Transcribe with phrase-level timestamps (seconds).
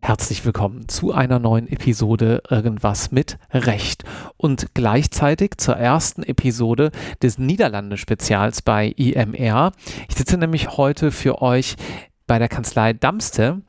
[0.00, 4.04] Herzlich willkommen zu einer neuen Episode Irgendwas mit Recht
[4.36, 6.92] und gleichzeitig zur ersten Episode
[7.22, 9.72] des Niederlande-Spezials bei IMR.
[10.08, 11.76] Ich sitze nämlich heute für euch
[12.26, 13.62] bei der Kanzlei Damste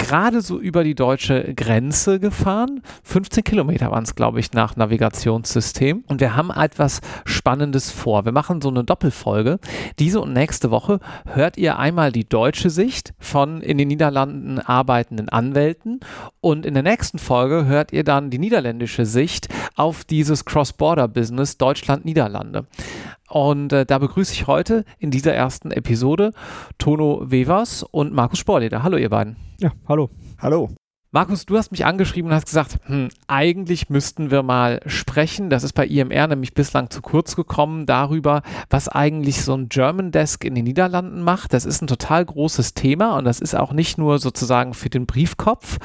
[0.00, 2.80] gerade so über die deutsche Grenze gefahren.
[3.04, 6.04] 15 Kilometer waren es, glaube ich, nach Navigationssystem.
[6.08, 8.24] Und wir haben etwas Spannendes vor.
[8.24, 9.60] Wir machen so eine Doppelfolge.
[9.98, 15.28] Diese und nächste Woche hört ihr einmal die deutsche Sicht von in den Niederlanden arbeitenden
[15.28, 16.00] Anwälten.
[16.40, 22.66] Und in der nächsten Folge hört ihr dann die niederländische Sicht auf dieses Cross-Border-Business Deutschland-Niederlande.
[23.30, 26.32] Und äh, da begrüße ich heute in dieser ersten Episode
[26.78, 28.82] Tono Wevers und Markus Sporleder.
[28.82, 29.36] Hallo, ihr beiden.
[29.60, 30.10] Ja, hallo.
[30.40, 30.70] Hallo.
[31.12, 35.48] Markus, du hast mich angeschrieben und hast gesagt, hm, eigentlich müssten wir mal sprechen.
[35.48, 40.10] Das ist bei IMR nämlich bislang zu kurz gekommen darüber, was eigentlich so ein German
[40.10, 41.52] Desk in den Niederlanden macht.
[41.52, 45.06] Das ist ein total großes Thema und das ist auch nicht nur sozusagen für den
[45.06, 45.78] Briefkopf.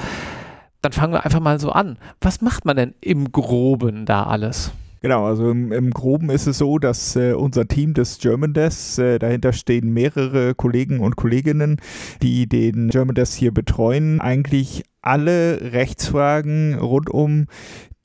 [0.82, 1.98] Dann fangen wir einfach mal so an.
[2.20, 4.72] Was macht man denn im Groben da alles?
[5.02, 8.98] Genau, also im, im, Groben ist es so, dass äh, unser Team des German Desk,
[8.98, 11.76] äh, dahinter stehen mehrere Kollegen und Kolleginnen,
[12.22, 17.46] die den German Desk hier betreuen, eigentlich alle Rechtsfragen rund um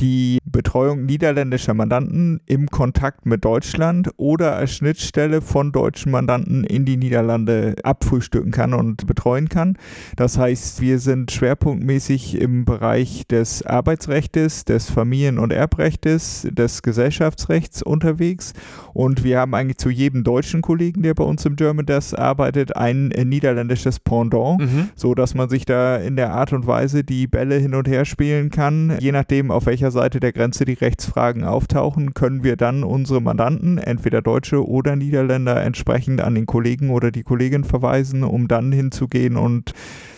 [0.01, 6.85] die Betreuung niederländischer Mandanten im Kontakt mit Deutschland oder als Schnittstelle von deutschen Mandanten in
[6.85, 9.77] die Niederlande abfrühstücken kann und betreuen kann.
[10.15, 17.83] Das heißt, wir sind schwerpunktmäßig im Bereich des Arbeitsrechts, des Familien- und Erbrechts, des Gesellschaftsrechts
[17.83, 18.53] unterwegs
[18.93, 22.75] und wir haben eigentlich zu jedem deutschen Kollegen, der bei uns im German Desk arbeitet,
[22.75, 24.89] ein niederländisches Pendant, mhm.
[24.95, 28.05] so dass man sich da in der Art und Weise die Bälle hin und her
[28.05, 32.83] spielen kann, je nachdem auf welcher Seite der Grenze die Rechtsfragen auftauchen, können wir dann
[32.83, 38.47] unsere Mandanten, entweder Deutsche oder Niederländer, entsprechend an den Kollegen oder die Kollegin verweisen, um
[38.47, 39.73] dann hinzugehen und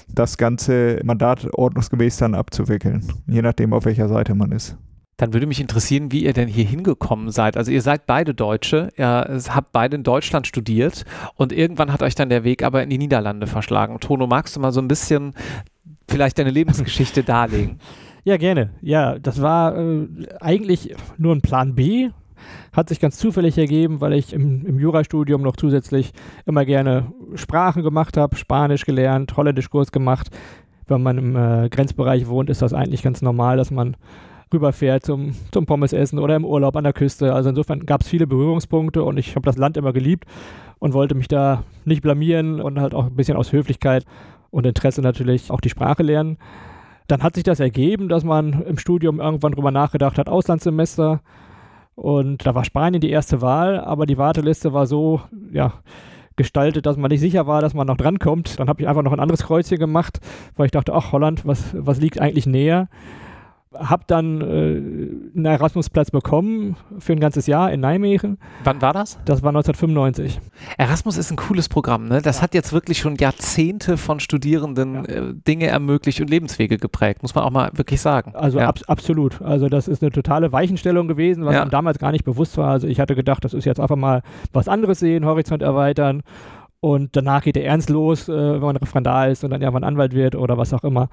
[0.07, 4.77] das ganze Mandat ordnungsgemäß dann abzuwickeln, je nachdem, auf welcher Seite man ist.
[5.17, 7.55] Dann würde mich interessieren, wie ihr denn hier hingekommen seid.
[7.55, 11.05] Also ihr seid beide Deutsche, ihr habt beide in Deutschland studiert
[11.35, 13.99] und irgendwann hat euch dann der Weg aber in die Niederlande verschlagen.
[13.99, 15.33] Tono, magst du mal so ein bisschen
[16.09, 17.79] vielleicht deine Lebensgeschichte darlegen?
[18.23, 18.69] Ja, gerne.
[18.81, 20.07] Ja, das war äh,
[20.39, 22.09] eigentlich nur ein Plan B.
[22.71, 26.11] Hat sich ganz zufällig ergeben, weil ich im, im Jurastudium noch zusätzlich
[26.45, 30.29] immer gerne Sprachen gemacht habe, Spanisch gelernt, Holländischkurs gemacht.
[30.87, 33.95] Wenn man im äh, Grenzbereich wohnt, ist das eigentlich ganz normal, dass man
[34.53, 37.33] rüberfährt zum, zum Pommesessen oder im Urlaub an der Küste.
[37.33, 40.25] Also insofern gab es viele Berührungspunkte und ich habe das Land immer geliebt
[40.79, 44.05] und wollte mich da nicht blamieren und halt auch ein bisschen aus Höflichkeit
[44.49, 46.37] und Interesse natürlich auch die Sprache lernen.
[47.07, 51.21] Dann hat sich das ergeben, dass man im Studium irgendwann drüber nachgedacht hat, Auslandssemester.
[51.95, 55.21] Und da war Spanien die erste Wahl, aber die Warteliste war so,
[55.51, 55.73] ja,
[56.35, 58.59] gestaltet, dass man nicht sicher war, dass man noch drankommt.
[58.59, 60.19] Dann habe ich einfach noch ein anderes Kreuzchen gemacht,
[60.55, 62.87] weil ich dachte, ach, Holland, was, was liegt eigentlich näher?
[63.77, 68.37] Habe dann äh, einen Erasmus-Platz bekommen für ein ganzes Jahr in Nijmegen.
[68.63, 69.19] Wann war das?
[69.25, 70.39] Das war 1995.
[70.77, 72.07] Erasmus ist ein cooles Programm.
[72.07, 72.21] Ne?
[72.21, 75.01] Das hat jetzt wirklich schon Jahrzehnte von Studierenden ja.
[75.01, 78.33] äh, Dinge ermöglicht und Lebenswege geprägt, muss man auch mal wirklich sagen.
[78.35, 78.67] Also ja.
[78.67, 79.41] ab, absolut.
[79.41, 81.61] Also das ist eine totale Weichenstellung gewesen, was ja.
[81.61, 82.71] einem damals gar nicht bewusst war.
[82.71, 86.23] Also ich hatte gedacht, das ist jetzt einfach mal was anderes sehen, Horizont erweitern.
[86.79, 90.13] Und danach geht der Ernst los, äh, wenn man Referendar ist und dann irgendwann Anwalt
[90.13, 91.07] wird oder was auch immer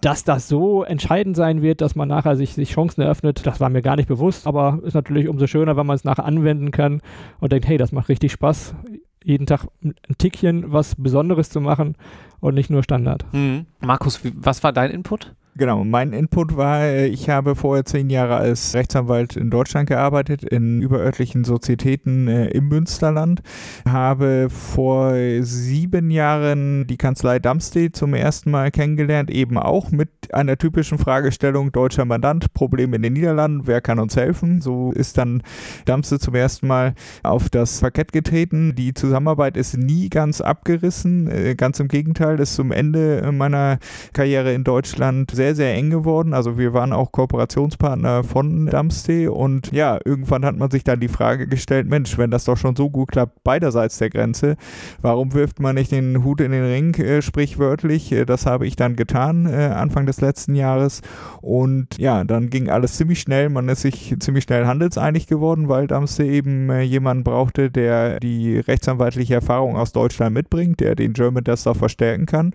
[0.00, 3.68] dass das so entscheidend sein wird, dass man nachher sich, sich Chancen eröffnet, das war
[3.68, 7.02] mir gar nicht bewusst, aber ist natürlich umso schöner, wenn man es nachher anwenden kann
[7.40, 8.74] und denkt, hey, das macht richtig Spaß,
[9.22, 11.96] jeden Tag ein Tickchen was Besonderes zu machen
[12.40, 13.24] und nicht nur Standard.
[13.32, 13.66] Mhm.
[13.80, 15.34] Markus, was war dein Input?
[15.56, 20.44] Genau, mein Input war, äh, ich habe vorher zehn Jahre als Rechtsanwalt in Deutschland gearbeitet,
[20.44, 23.42] in überörtlichen Sozietäten äh, im Münsterland,
[23.86, 30.56] habe vor sieben Jahren die Kanzlei Damstee zum ersten Mal kennengelernt, eben auch mit einer
[30.56, 34.60] typischen Fragestellung deutscher Mandant, Problem in den Niederlanden, wer kann uns helfen?
[34.60, 35.42] So ist dann
[35.84, 36.94] Damstee zum ersten Mal
[37.24, 38.76] auf das Parkett getreten.
[38.76, 43.78] Die Zusammenarbeit ist nie ganz abgerissen, äh, ganz im Gegenteil, ist zum Ende meiner
[44.12, 46.34] Karriere in Deutschland sehr, sehr eng geworden.
[46.34, 51.08] Also wir waren auch Kooperationspartner von Dumpstay und ja, irgendwann hat man sich dann die
[51.08, 54.56] Frage gestellt, Mensch, wenn das doch schon so gut klappt beiderseits der Grenze,
[55.00, 58.12] warum wirft man nicht den Hut in den Ring, äh, sprichwörtlich?
[58.12, 61.00] Äh, das habe ich dann getan, äh, Anfang des letzten Jahres
[61.40, 65.86] und ja, dann ging alles ziemlich schnell, man ist sich ziemlich schnell handelseinig geworden, weil
[65.86, 71.44] Dumpstay eben äh, jemanden brauchte, der die rechtsanwaltliche Erfahrung aus Deutschland mitbringt, der den German
[71.44, 72.52] Tester verstärken kann.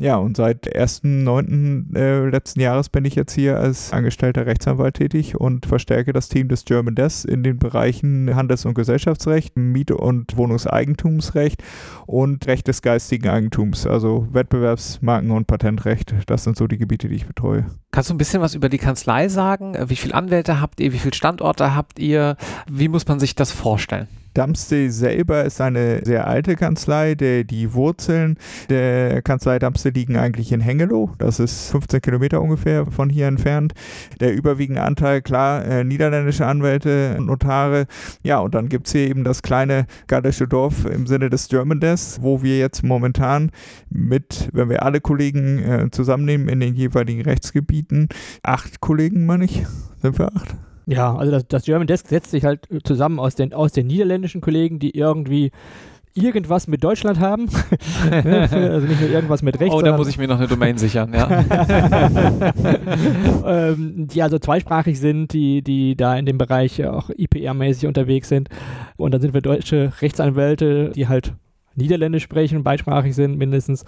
[0.00, 5.38] Ja, und seit 1.9 äh, letzten Jahres bin ich jetzt hier als angestellter Rechtsanwalt tätig
[5.38, 10.38] und verstärke das Team des German Desk in den Bereichen Handels- und Gesellschaftsrecht, Miete- und
[10.38, 11.62] Wohnungseigentumsrecht
[12.06, 16.14] und Recht des geistigen Eigentums, also Wettbewerbs-, Marken- und Patentrecht.
[16.26, 17.66] Das sind so die Gebiete, die ich betreue.
[17.90, 19.76] Kannst du ein bisschen was über die Kanzlei sagen?
[19.86, 20.94] Wie viele Anwälte habt ihr?
[20.94, 22.36] Wie viele Standorte habt ihr?
[22.70, 24.08] Wie muss man sich das vorstellen?
[24.34, 27.14] Damste selber ist eine sehr alte Kanzlei.
[27.14, 28.36] Der, die Wurzeln
[28.68, 31.14] der Kanzlei Damste liegen eigentlich in Hengelo.
[31.18, 33.72] Das ist 15 Kilometer ungefähr von hier entfernt.
[34.20, 37.86] Der überwiegende Anteil, klar, äh, niederländische Anwälte und Notare.
[38.22, 41.80] Ja, und dann gibt es hier eben das kleine gallische Dorf im Sinne des German
[41.80, 43.50] Desk, wo wir jetzt momentan
[43.88, 48.08] mit, wenn wir alle Kollegen äh, zusammennehmen in den jeweiligen Rechtsgebieten,
[48.42, 49.64] acht Kollegen, meine ich,
[50.00, 50.56] sind wir acht?
[50.86, 54.40] Ja, also das, das German Desk setzt sich halt zusammen aus den, aus den niederländischen
[54.40, 55.52] Kollegen, die irgendwie
[56.14, 57.48] irgendwas mit Deutschland haben.
[58.10, 59.72] also nicht nur irgendwas mit Recht.
[59.72, 61.44] Oh, da muss ich mir noch eine Domain sichern, ja.
[63.46, 68.48] ähm, die also zweisprachig sind, die, die da in dem Bereich auch IPR-mäßig unterwegs sind.
[68.96, 71.34] Und dann sind wir deutsche Rechtsanwälte, die halt
[71.76, 73.84] Niederländisch sprechen, beisprachig sind mindestens.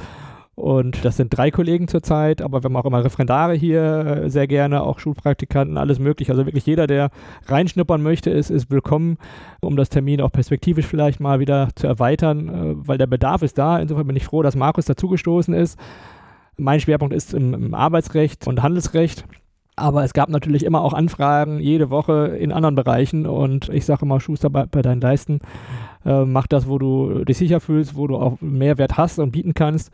[0.55, 4.47] Und das sind drei Kollegen zurzeit, aber wir haben auch immer Referendare hier, äh, sehr
[4.47, 6.29] gerne, auch Schulpraktikanten, alles möglich.
[6.31, 7.11] Also wirklich jeder, der
[7.47, 9.17] reinschnuppern möchte, ist, ist willkommen,
[9.63, 13.57] um das Termin auch perspektivisch vielleicht mal wieder zu erweitern, äh, weil der Bedarf ist
[13.57, 13.79] da.
[13.79, 15.79] Insofern bin ich froh, dass Markus dazugestoßen ist.
[16.59, 19.25] Mein Schwerpunkt ist im, im Arbeitsrecht und Handelsrecht.
[19.75, 24.05] Aber es gab natürlich immer auch Anfragen jede Woche in anderen Bereichen und ich sage
[24.05, 25.41] immer, Schuster bei, bei deinen Leisten,
[26.05, 29.55] äh, mach das, wo du dich sicher fühlst, wo du auch Mehrwert hast und bieten
[29.55, 29.91] kannst.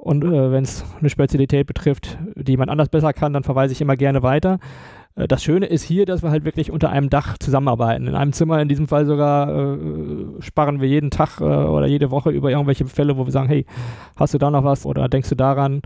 [0.00, 3.82] Und äh, wenn es eine Spezialität betrifft, die jemand anders besser kann, dann verweise ich
[3.82, 4.58] immer gerne weiter.
[5.14, 8.06] Äh, das Schöne ist hier, dass wir halt wirklich unter einem Dach zusammenarbeiten.
[8.06, 9.76] In einem Zimmer, in diesem Fall sogar, äh,
[10.40, 13.66] sparren wir jeden Tag äh, oder jede Woche über irgendwelche Fälle, wo wir sagen, hey,
[14.16, 15.82] hast du da noch was oder denkst du daran?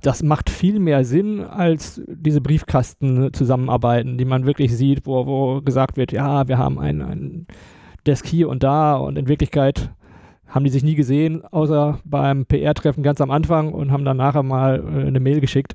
[0.00, 5.96] Das macht viel mehr Sinn als diese Briefkasten-Zusammenarbeiten, die man wirklich sieht, wo, wo gesagt
[5.96, 7.46] wird, ja, wir haben ein, ein
[8.06, 9.90] Desk hier und da und in Wirklichkeit
[10.48, 14.42] haben die sich nie gesehen, außer beim PR-Treffen ganz am Anfang und haben dann nachher
[14.42, 15.74] mal äh, eine Mail geschickt,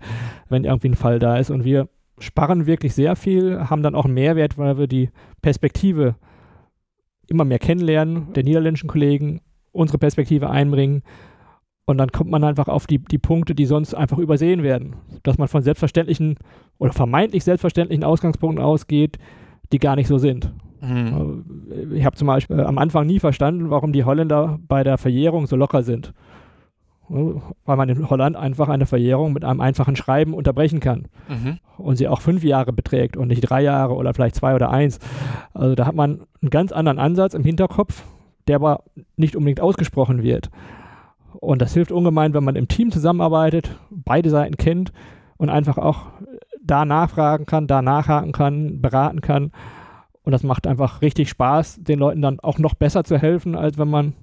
[0.50, 1.50] wenn irgendwie ein Fall da ist.
[1.50, 1.90] Und wir
[2.20, 5.10] sparen wirklich sehr viel, haben dann auch einen Mehrwert, weil wir die
[5.42, 6.16] Perspektive
[7.28, 9.42] immer mehr kennenlernen, der niederländischen Kollegen,
[9.72, 11.04] unsere Perspektive einbringen.
[11.86, 14.96] Und dann kommt man einfach auf die, die Punkte, die sonst einfach übersehen werden.
[15.24, 16.38] Dass man von selbstverständlichen
[16.78, 19.18] oder vermeintlich selbstverständlichen Ausgangspunkten ausgeht,
[19.72, 20.54] die gar nicht so sind.
[20.82, 21.92] Mhm.
[21.94, 25.56] Ich habe zum Beispiel am Anfang nie verstanden, warum die Holländer bei der Verjährung so
[25.56, 26.14] locker sind.
[27.08, 31.08] Weil man in Holland einfach eine Verjährung mit einem einfachen Schreiben unterbrechen kann.
[31.28, 31.60] Mhm.
[31.78, 35.00] Und sie auch fünf Jahre beträgt und nicht drei Jahre oder vielleicht zwei oder eins.
[35.54, 38.04] Also da hat man einen ganz anderen Ansatz im Hinterkopf,
[38.48, 38.84] der aber
[39.18, 40.50] nicht unbedingt ausgesprochen wird.
[41.34, 44.92] Und das hilft ungemein, wenn man im Team zusammenarbeitet, beide Seiten kennt
[45.38, 46.08] und einfach auch
[46.64, 49.52] da nachfragen kann, da nachhaken kann, beraten kann
[50.24, 53.78] und das macht einfach richtig Spaß, den Leuten dann auch noch besser zu helfen, als
[53.78, 54.14] wenn man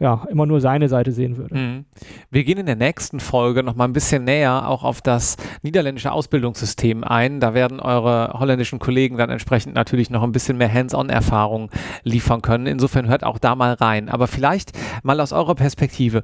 [0.00, 1.56] ja, immer nur seine Seite sehen würde.
[1.56, 1.84] Mhm.
[2.30, 6.12] Wir gehen in der nächsten Folge noch mal ein bisschen näher auch auf das niederländische
[6.12, 7.40] Ausbildungssystem ein.
[7.40, 11.70] Da werden eure holländischen Kollegen dann entsprechend natürlich noch ein bisschen mehr Hands-on-Erfahrung
[12.04, 12.66] liefern können.
[12.66, 14.08] Insofern hört auch da mal rein.
[14.08, 14.72] Aber vielleicht
[15.02, 16.22] mal aus eurer Perspektive,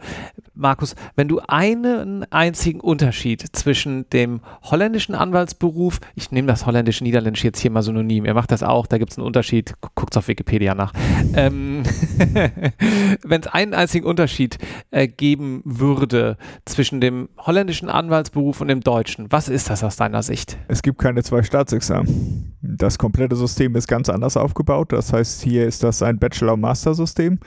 [0.55, 7.59] Markus, wenn du einen einzigen Unterschied zwischen dem holländischen Anwaltsberuf, ich nehme das holländisch-niederländisch jetzt
[7.59, 10.75] hier mal synonym, ihr macht das auch, da gibt es einen Unterschied, guckt auf Wikipedia
[10.77, 10.93] nach.
[11.35, 11.83] Ähm,
[13.25, 14.59] wenn es einen einzigen Unterschied
[14.91, 20.23] äh, geben würde zwischen dem holländischen Anwaltsberuf und dem deutschen, was ist das aus deiner
[20.23, 20.57] Sicht?
[20.69, 22.57] Es gibt keine zwei Staatsexamen.
[22.77, 24.93] Das komplette System ist ganz anders aufgebaut.
[24.93, 27.39] Das heißt, hier ist das ein Bachelor-Master-System.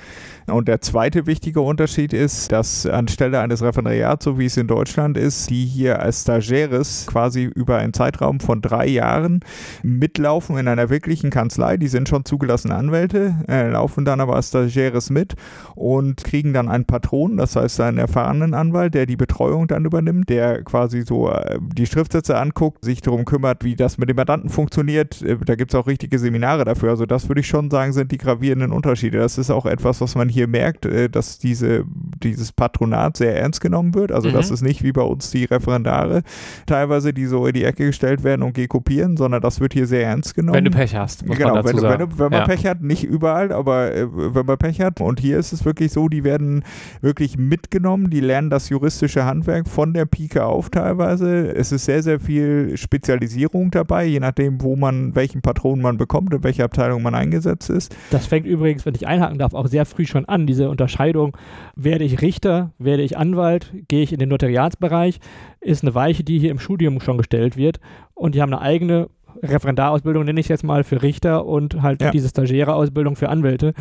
[0.48, 5.18] Und der zweite wichtige Unterschied ist, dass anstelle eines Referendariats, so wie es in Deutschland
[5.18, 9.42] ist, die hier als Stagiaires quasi über einen Zeitraum von drei Jahren
[9.84, 11.78] mitlaufen in einer wirklichen Kanzlei.
[11.78, 15.36] Die sind schon zugelassene Anwälte, äh, laufen dann aber als Stagiaires mit
[15.76, 20.30] und kriegen dann einen Patron, das heißt einen erfahrenen Anwalt, der die Betreuung dann übernimmt,
[20.30, 24.50] der quasi so äh, die Schriftsätze anguckt, sich darum kümmert, wie das mit dem Mandanten
[24.50, 25.17] funktioniert.
[25.22, 26.90] Äh, da gibt es auch richtige Seminare dafür.
[26.90, 29.18] Also das würde ich schon sagen, sind die gravierenden Unterschiede.
[29.20, 31.86] Das ist auch etwas, was man hier merkt, äh, dass diese,
[32.24, 34.12] dieses Patronat sehr ernst genommen wird.
[34.12, 34.34] Also mhm.
[34.34, 36.24] das ist nicht wie bei uns die Referendare
[36.66, 39.88] teilweise, die so in die Ecke gestellt werden und geh kopieren, sondern das wird hier
[39.88, 40.56] sehr ernst genommen.
[40.56, 41.26] Wenn du Pech hast.
[41.26, 42.12] Muss genau, man dazu wenn, sagen.
[42.12, 42.46] Wenn, wenn man ja.
[42.46, 45.02] Pech hat, nicht überall, aber äh, wenn man Pech hat.
[45.02, 46.64] Und hier ist es wirklich so, die werden
[47.02, 51.56] wirklich mitgenommen, die lernen das juristische Handwerk von der Pike auf teilweise.
[51.56, 55.98] Es ist sehr, sehr viel Spezialisierung dabei, je nachdem, wo man man, welchen Patron man
[55.98, 57.96] bekommt, in welcher Abteilung man eingesetzt ist.
[58.12, 61.36] Das fängt übrigens, wenn ich einhaken darf, auch sehr früh schon an, diese Unterscheidung,
[61.76, 65.20] werde ich Richter, werde ich Anwalt, gehe ich in den Notariatsbereich,
[65.62, 67.80] ist eine Weiche, die hier im Studium schon gestellt wird
[68.14, 69.10] und die haben eine eigene
[69.44, 72.10] Referendarausbildung, nenne ich jetzt mal, für Richter und halt ja.
[72.10, 73.74] diese stagiäre Ausbildung für Anwälte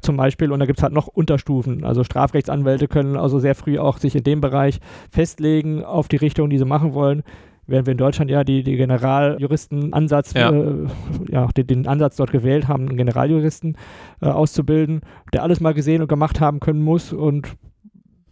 [0.00, 0.50] zum Beispiel.
[0.50, 1.84] Und da gibt es halt noch Unterstufen.
[1.84, 4.80] Also Strafrechtsanwälte können also sehr früh auch sich in dem Bereich
[5.12, 7.22] festlegen auf die Richtung, die sie machen wollen
[7.66, 10.50] während wir in Deutschland ja die, die Generaljuristenansatz, ja.
[10.50, 10.86] Äh,
[11.30, 13.76] ja den, den, Ansatz dort gewählt haben, einen Generaljuristen
[14.20, 15.00] äh, auszubilden,
[15.32, 17.56] der alles mal gesehen und gemacht haben können muss und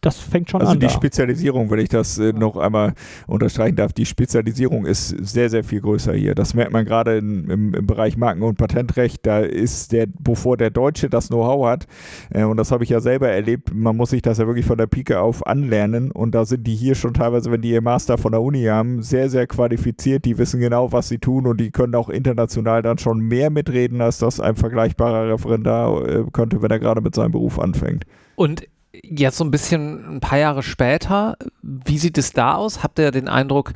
[0.02, 0.76] das fängt schon also an.
[0.76, 0.92] Also die da.
[0.92, 2.94] Spezialisierung, wenn ich das äh, noch einmal
[3.28, 6.34] unterstreichen darf, die Spezialisierung ist sehr, sehr viel größer hier.
[6.34, 9.24] Das merkt man gerade im, im, Bereich Marken- und Patentrecht.
[9.24, 11.86] Da ist der, bevor der Deutsche das Know-how hat,
[12.30, 14.76] äh, und das habe ich ja selber erlebt, man muss sich das ja wirklich von
[14.76, 16.10] der Pike auf anlernen.
[16.10, 19.02] Und da sind die hier schon teilweise, wenn die ihr Master von der Uni haben,
[19.02, 20.24] sehr, sehr qualifiziert.
[20.24, 24.00] Die wissen genau, was sie tun und die können auch international dann schon mehr mitreden,
[24.00, 28.04] als das ein vergleichbarer Referendar äh, könnte, wenn er gerade mit seinem Beruf anfängt.
[28.34, 32.82] Und jetzt so ein bisschen ein paar Jahre später, wie sieht es da aus?
[32.82, 33.72] Habt ihr den Eindruck,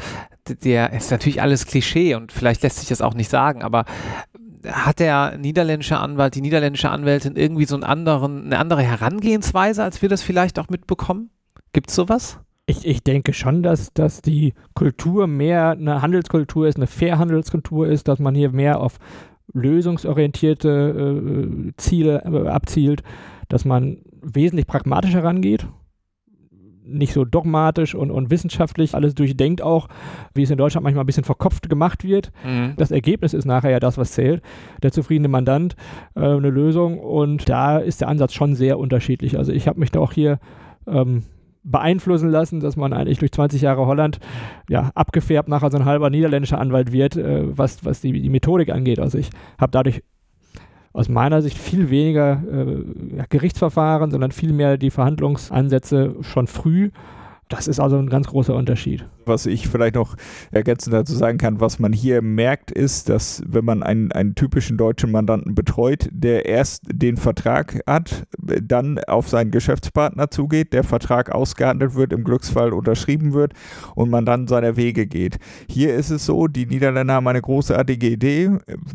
[0.46, 3.84] der ist natürlich alles Klischee und vielleicht lässt sich das auch nicht sagen, aber
[4.66, 10.02] hat der niederländische Anwalt, die niederländische Anwältin irgendwie so einen anderen, eine andere Herangehensweise, als
[10.02, 11.30] wir das vielleicht auch mitbekommen?
[11.72, 12.40] Gibt es sowas?
[12.66, 18.08] Ich, ich denke schon, dass, dass die Kultur mehr eine Handelskultur ist, eine Fairhandelskultur ist,
[18.08, 18.98] dass man hier mehr auf
[19.52, 23.04] lösungsorientierte äh, Ziele äh, abzielt,
[23.48, 25.66] dass man wesentlich pragmatischer rangeht.
[26.88, 29.88] Nicht so dogmatisch und, und wissenschaftlich alles durchdenkt auch,
[30.34, 32.30] wie es in Deutschland manchmal ein bisschen verkopft gemacht wird.
[32.44, 32.74] Mhm.
[32.76, 34.40] Das Ergebnis ist nachher ja das, was zählt.
[34.82, 35.74] Der zufriedene Mandant,
[36.14, 37.00] äh, eine Lösung.
[37.00, 39.36] Und da ist der Ansatz schon sehr unterschiedlich.
[39.36, 40.38] Also ich habe mich da auch hier
[40.86, 41.24] ähm,
[41.66, 44.20] beeinflussen lassen, dass man eigentlich durch 20 Jahre Holland
[44.68, 48.70] ja, abgefärbt nachher so ein halber niederländischer Anwalt wird, äh, was, was die, die Methodik
[48.70, 49.00] angeht.
[49.00, 50.02] Also ich habe dadurch
[50.96, 56.90] aus meiner Sicht viel weniger äh, Gerichtsverfahren, sondern viel mehr die Verhandlungsansätze schon früh.
[57.48, 59.04] Das ist also ein ganz großer Unterschied.
[59.26, 60.14] Was ich vielleicht noch
[60.52, 64.76] ergänzend dazu sagen kann, was man hier merkt, ist, dass wenn man einen, einen typischen
[64.76, 71.32] deutschen Mandanten betreut, der erst den Vertrag hat, dann auf seinen Geschäftspartner zugeht, der Vertrag
[71.32, 73.52] ausgehandelt wird, im Glücksfall unterschrieben wird
[73.96, 75.38] und man dann seiner Wege geht.
[75.68, 78.50] Hier ist es so, die Niederländer haben eine großartige Idee.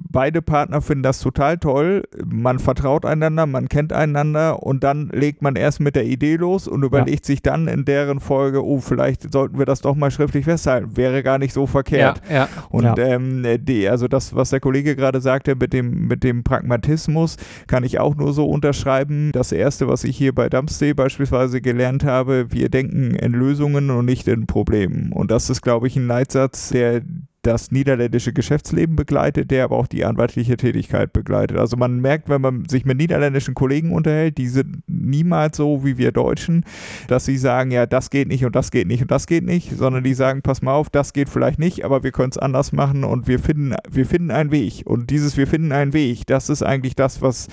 [0.10, 2.04] Beide Partner finden das total toll.
[2.26, 6.68] Man vertraut einander, man kennt einander und dann legt man erst mit der Idee los
[6.68, 7.34] und überlegt ja.
[7.34, 10.96] sich dann in deren Folge, oh, vielleicht sollten wir das doch mal schriftlich festhalten.
[10.96, 12.22] Wäre gar nicht so verkehrt.
[12.30, 12.50] Ja, ja.
[12.70, 12.98] Und ja.
[12.98, 17.38] Ähm, die, also das, was der Kollege gerade sagte mit dem, mit dem Pragmatismus,
[17.68, 19.32] kann ich auch nur so unterschreiben.
[19.32, 24.06] Das erste, was ich hier bei Dumpstay beispielsweise gelernt habe, wir denken in Lösungen und
[24.06, 25.12] nicht in Problemen.
[25.12, 27.02] Und das ist, glaube ich, ein Leitsatz, der
[27.42, 31.58] das niederländische Geschäftsleben begleitet, der aber auch die anwaltliche Tätigkeit begleitet.
[31.58, 35.98] Also man merkt, wenn man sich mit niederländischen Kollegen unterhält, die sind niemals so wie
[35.98, 36.66] wir Deutschen,
[37.08, 39.76] dass sie sagen, ja, das geht nicht und das geht nicht und das geht nicht,
[39.78, 42.72] sondern die sagen, pass mal auf, das geht vielleicht nicht, aber wir können es anders
[42.72, 44.84] machen und wir finden, wir finden einen Weg.
[44.86, 47.48] Und dieses Wir finden einen Weg, das ist eigentlich das, was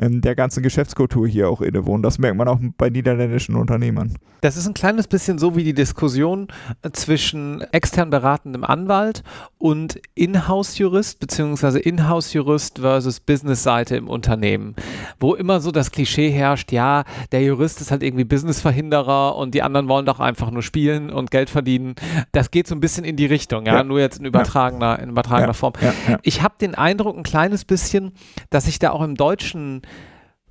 [0.00, 2.04] ähm, der ganzen Geschäftskultur hier auch innewohnt.
[2.04, 4.14] Das merkt man auch bei niederländischen Unternehmern.
[4.40, 6.48] Das ist ein kleines bisschen so wie die Diskussion
[6.92, 9.22] zwischen extern beratendem Anwalt
[9.58, 14.74] und Inhouse-Jurist beziehungsweise Inhouse-Jurist versus Business-Seite im Unternehmen,
[15.20, 19.62] wo immer so das Klischee herrscht, ja, der Jurist ist halt irgendwie Business-Verhinderer und die
[19.62, 21.94] anderen wollen doch einfach nur spielen und Geld verdienen.
[22.32, 23.84] Das geht so ein bisschen in die Richtung, ja, ja.
[23.84, 25.52] nur jetzt in übertragener, in übertragener ja.
[25.54, 25.74] Form.
[25.80, 26.18] Ja.
[26.22, 28.12] Ich habe den Eindruck ein kleines bisschen,
[28.50, 29.82] dass sich da auch im deutschen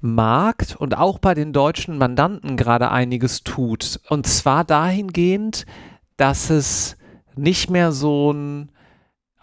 [0.03, 4.01] Markt und auch bei den deutschen Mandanten gerade einiges tut.
[4.09, 5.65] Und zwar dahingehend,
[6.17, 6.97] dass es
[7.35, 8.72] nicht mehr so ein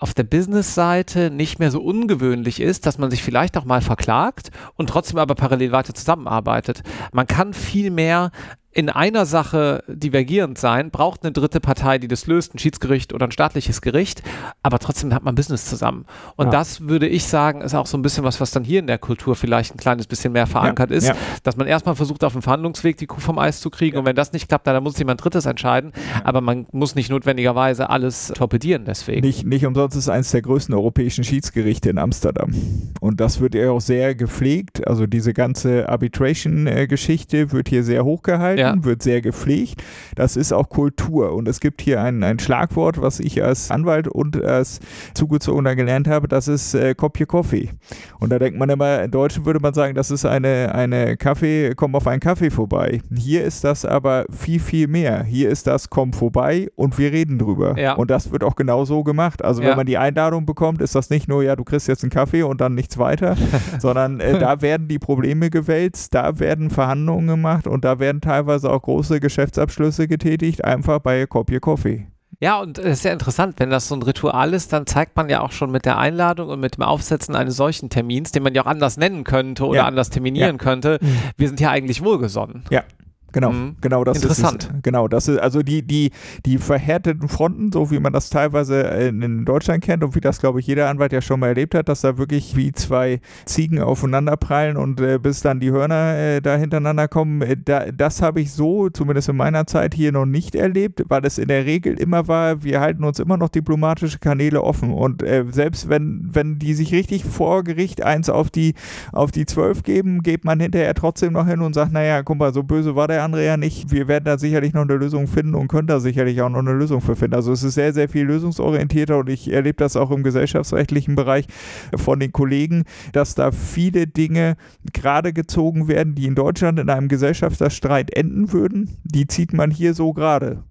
[0.00, 4.50] auf der Business-Seite nicht mehr so ungewöhnlich ist, dass man sich vielleicht auch mal verklagt
[4.76, 6.83] und trotzdem aber parallel weiter zusammenarbeitet.
[7.12, 8.33] Man kann viel mehr
[8.72, 13.26] in einer Sache divergierend sein, braucht eine dritte Partei, die das löst, ein Schiedsgericht oder
[13.26, 14.22] ein staatliches Gericht,
[14.62, 16.04] aber trotzdem hat man Business zusammen.
[16.36, 16.52] Und ja.
[16.52, 18.98] das würde ich sagen, ist auch so ein bisschen was, was dann hier in der
[18.98, 20.96] Kultur vielleicht ein kleines bisschen mehr verankert ja.
[20.96, 21.16] ist, ja.
[21.42, 24.14] dass man erstmal versucht, auf dem Verhandlungsweg die Kuh vom Eis zu kriegen und wenn
[24.14, 28.84] das nicht klappt, dann muss jemand Drittes entscheiden, aber man muss nicht notwendigerweise alles torpedieren
[28.84, 29.26] deswegen.
[29.26, 32.54] Nicht, nicht umsonst ist es eines der größten europäischen Schiedsgerichte in Amsterdam.
[33.00, 38.59] Und das wird ja auch sehr gepflegt, also diese ganze Arbitration-Geschichte wird hier sehr hochgehalten
[38.60, 38.84] gehalten, ja.
[38.84, 39.82] wird sehr gepflegt.
[40.14, 41.32] Das ist auch Kultur.
[41.32, 44.80] Und es gibt hier ein, ein Schlagwort, was ich als Anwalt und als
[45.14, 47.70] Zugezogener gelernt habe, das ist äh, Kopje Kaffee.
[48.18, 51.74] Und da denkt man immer, in Deutschen würde man sagen, das ist eine, eine Kaffee,
[51.74, 53.00] komm auf einen Kaffee vorbei.
[53.14, 55.24] Hier ist das aber viel, viel mehr.
[55.24, 57.78] Hier ist das, komm vorbei und wir reden drüber.
[57.78, 57.94] Ja.
[57.94, 59.44] Und das wird auch genau so gemacht.
[59.44, 59.70] Also ja.
[59.70, 62.42] wenn man die Einladung bekommt, ist das nicht nur, ja, du kriegst jetzt einen Kaffee
[62.42, 63.36] und dann nichts weiter,
[63.78, 68.50] sondern äh, da werden die Probleme gewälzt, da werden Verhandlungen gemacht und da werden teilweise
[68.50, 72.07] auch große Geschäftsabschlüsse getätigt, einfach bei Kopje Coffee.
[72.42, 75.28] Ja, und es ist ja interessant, wenn das so ein Ritual ist, dann zeigt man
[75.28, 78.54] ja auch schon mit der Einladung und mit dem Aufsetzen eines solchen Termins, den man
[78.54, 79.87] ja auch anders nennen könnte oder ja.
[79.87, 80.59] anders terminieren ja.
[80.59, 81.19] könnte, mhm.
[81.37, 82.64] wir sind ja eigentlich wohlgesonnen.
[82.71, 82.85] Ja,
[83.32, 83.76] Genau, mhm.
[83.80, 84.64] genau das Interessant.
[84.64, 84.82] ist es.
[84.82, 86.10] Genau, das ist also die, die,
[86.46, 90.40] die verhärteten Fronten, so wie man das teilweise in, in Deutschland kennt und wie das,
[90.40, 93.80] glaube ich, jeder Anwalt ja schon mal erlebt hat, dass da wirklich wie zwei Ziegen
[93.80, 97.42] aufeinander prallen und äh, bis dann die Hörner äh, da hintereinander kommen.
[97.42, 101.25] Äh, da, das habe ich so, zumindest in meiner Zeit hier noch nicht erlebt, weil
[101.25, 105.22] es in der Regel immer war, wir halten uns immer noch diplomatische Kanäle offen und
[105.22, 108.75] äh, selbst wenn, wenn die sich richtig vor Gericht eins auf die,
[109.12, 112.52] auf die zwölf geben, geht man hinterher trotzdem noch hin und sagt, naja, guck mal,
[112.52, 113.90] so böse war der der andere ja nicht.
[113.90, 116.72] Wir werden da sicherlich noch eine Lösung finden und können da sicherlich auch noch eine
[116.72, 117.34] Lösung für finden.
[117.34, 121.46] Also es ist sehr, sehr viel lösungsorientierter und ich erlebe das auch im gesellschaftsrechtlichen Bereich
[121.94, 124.56] von den Kollegen, dass da viele Dinge
[124.94, 128.96] gerade gezogen werden, die in Deutschland in einem Gesellschaftsstreit enden würden.
[129.04, 130.64] Die zieht man hier so gerade.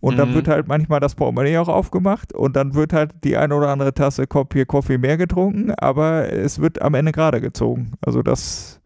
[0.00, 0.34] Und dann mhm.
[0.34, 3.94] wird halt manchmal das Portemonnaie auch aufgemacht und dann wird halt die eine oder andere
[3.94, 7.92] Tasse Kaffee mehr getrunken, aber es wird am Ende gerade gezogen.
[8.02, 8.82] Also das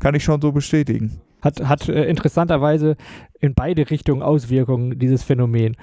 [0.00, 2.96] kann ich schon so bestätigen hat, hat äh, interessanterweise
[3.40, 5.76] in beide Richtungen Auswirkungen, dieses Phänomen.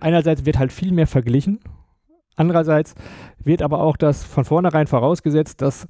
[0.00, 1.60] Einerseits wird halt viel mehr verglichen,
[2.36, 2.94] andererseits
[3.42, 5.88] wird aber auch das von vornherein vorausgesetzt, dass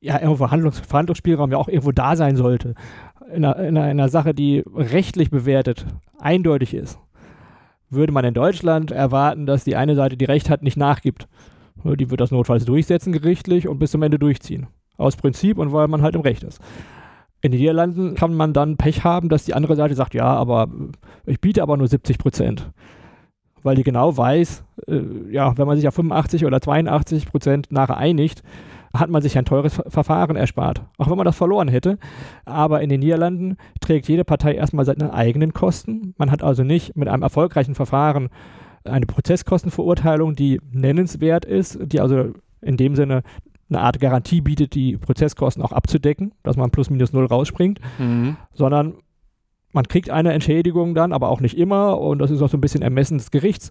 [0.00, 2.74] ja irgendwo Verhandlungs Verhandlungsspielraum ja auch irgendwo da sein sollte.
[3.32, 5.84] In einer, in einer Sache, die rechtlich bewertet
[6.18, 6.98] eindeutig ist,
[7.90, 11.28] würde man in Deutschland erwarten, dass die eine Seite, die Recht hat, nicht nachgibt.
[11.84, 14.66] Die wird das notfalls durchsetzen gerichtlich und bis zum Ende durchziehen.
[14.96, 16.60] Aus Prinzip und weil man halt im Recht ist.
[17.46, 20.66] In den Niederlanden kann man dann Pech haben, dass die andere Seite sagt, ja, aber
[21.26, 22.72] ich biete aber nur 70 Prozent.
[23.62, 25.00] Weil die genau weiß, äh,
[25.30, 28.42] ja, wenn man sich auf 85 oder 82 Prozent nachher einigt,
[28.92, 30.82] hat man sich ein teures Verfahren erspart.
[30.98, 31.98] Auch wenn man das verloren hätte.
[32.46, 36.14] Aber in den Niederlanden trägt jede Partei erstmal seine eigenen Kosten.
[36.18, 38.28] Man hat also nicht mit einem erfolgreichen Verfahren
[38.82, 43.22] eine Prozesskostenverurteilung, die nennenswert ist, die also in dem Sinne
[43.68, 48.36] eine Art Garantie bietet, die Prozesskosten auch abzudecken, dass man plus minus null rausspringt, mhm.
[48.52, 48.94] sondern
[49.72, 52.62] man kriegt eine Entschädigung dann, aber auch nicht immer und das ist auch so ein
[52.62, 53.70] bisschen Ermessen des Gerichts.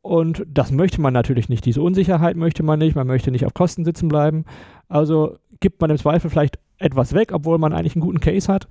[0.00, 1.64] Und das möchte man natürlich nicht.
[1.64, 2.94] Diese Unsicherheit möchte man nicht.
[2.94, 4.44] Man möchte nicht auf Kosten sitzen bleiben.
[4.86, 8.68] Also gibt man im Zweifel vielleicht etwas weg, obwohl man eigentlich einen guten Case hat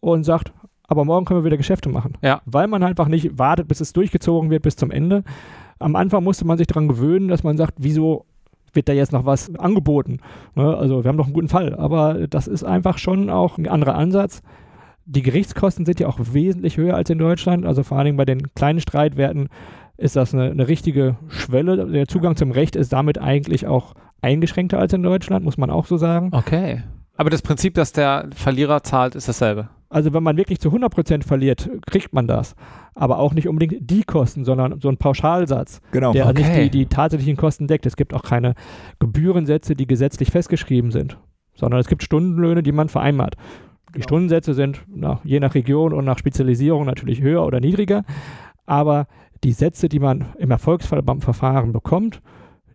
[0.00, 0.52] und sagt,
[0.88, 2.14] aber morgen können wir wieder Geschäfte machen.
[2.22, 2.40] Ja.
[2.46, 5.24] Weil man einfach nicht wartet, bis es durchgezogen wird bis zum Ende.
[5.78, 8.24] Am Anfang musste man sich daran gewöhnen, dass man sagt, wieso
[8.76, 10.18] wird da jetzt noch was angeboten.
[10.54, 10.76] Ne?
[10.76, 13.94] Also wir haben doch einen guten Fall, aber das ist einfach schon auch ein anderer
[13.96, 14.42] Ansatz.
[15.04, 17.64] Die Gerichtskosten sind ja auch wesentlich höher als in Deutschland.
[17.64, 19.48] Also vor allen Dingen bei den kleinen Streitwerten
[19.96, 21.86] ist das eine, eine richtige Schwelle.
[21.86, 25.86] Der Zugang zum Recht ist damit eigentlich auch eingeschränkter als in Deutschland, muss man auch
[25.86, 26.30] so sagen.
[26.32, 26.82] Okay.
[27.16, 29.68] Aber das Prinzip, dass der Verlierer zahlt, ist dasselbe.
[29.88, 32.54] Also wenn man wirklich zu 100% verliert, kriegt man das.
[32.94, 36.12] Aber auch nicht unbedingt die Kosten, sondern so ein Pauschalsatz, genau.
[36.12, 36.42] der okay.
[36.42, 37.86] nicht die, die tatsächlichen Kosten deckt.
[37.86, 38.54] Es gibt auch keine
[38.98, 41.18] Gebührensätze, die gesetzlich festgeschrieben sind,
[41.54, 43.36] sondern es gibt Stundenlöhne, die man vereinbart.
[43.90, 44.04] Die genau.
[44.04, 48.04] Stundensätze sind na, je nach Region und nach Spezialisierung natürlich höher oder niedriger,
[48.66, 49.06] aber
[49.44, 52.20] die Sätze, die man im Erfolgsfall beim Verfahren bekommt,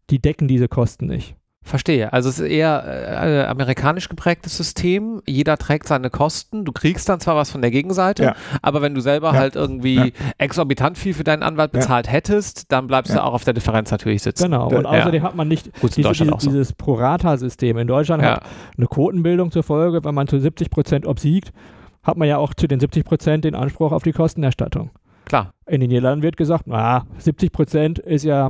[0.10, 1.36] die decken diese Kosten nicht.
[1.64, 2.12] Verstehe.
[2.12, 5.22] Also es ist eher äh, amerikanisch geprägtes System.
[5.28, 6.66] Jeder trägt seine Kosten.
[6.66, 8.36] Du kriegst dann zwar was von der Gegenseite, ja.
[8.64, 9.40] aber wenn du selber ja.
[9.40, 10.12] halt irgendwie ja.
[10.40, 14.24] exorbitant viel für deinen Anwalt bezahlt hättest, dann bleibst du auch auf der Differenz natürlich
[14.24, 14.46] sitzen.
[14.46, 14.70] Genau.
[14.70, 16.50] Und außerdem hat man nicht Gut, diese, diese, so.
[16.50, 17.78] dieses Pro-Rata-System.
[17.78, 18.44] In Deutschland hat
[18.76, 21.54] eine Quotenbildung zur Folge, wenn man zu 70 Prozent obsiegt,
[22.02, 24.90] hat man ja auch zu den 70 Prozent den Anspruch auf die Kostenerstattung.
[25.26, 25.54] Klar.
[25.68, 28.50] In den Niederlanden wird gesagt, na, 70 Prozent ist ja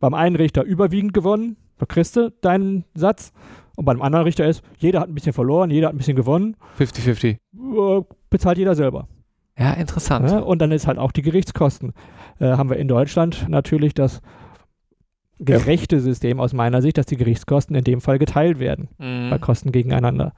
[0.00, 3.32] beim einen Richter überwiegend gewonnen da kriegst du deinen Satz.
[3.76, 6.56] Und beim anderen Richter ist, jeder hat ein bisschen verloren, jeder hat ein bisschen gewonnen.
[6.78, 7.36] 50-50.
[7.36, 9.06] Äh, bezahlt jeder selber.
[9.56, 10.30] Ja, interessant.
[10.30, 11.92] Ja, und dann ist halt auch die Gerichtskosten.
[12.40, 14.20] Äh, haben wir in Deutschland natürlich das
[15.40, 18.88] gerechte System aus meiner Sicht, dass die Gerichtskosten in dem Fall geteilt werden.
[18.98, 19.30] Mhm.
[19.30, 20.32] Bei Kosten gegeneinander.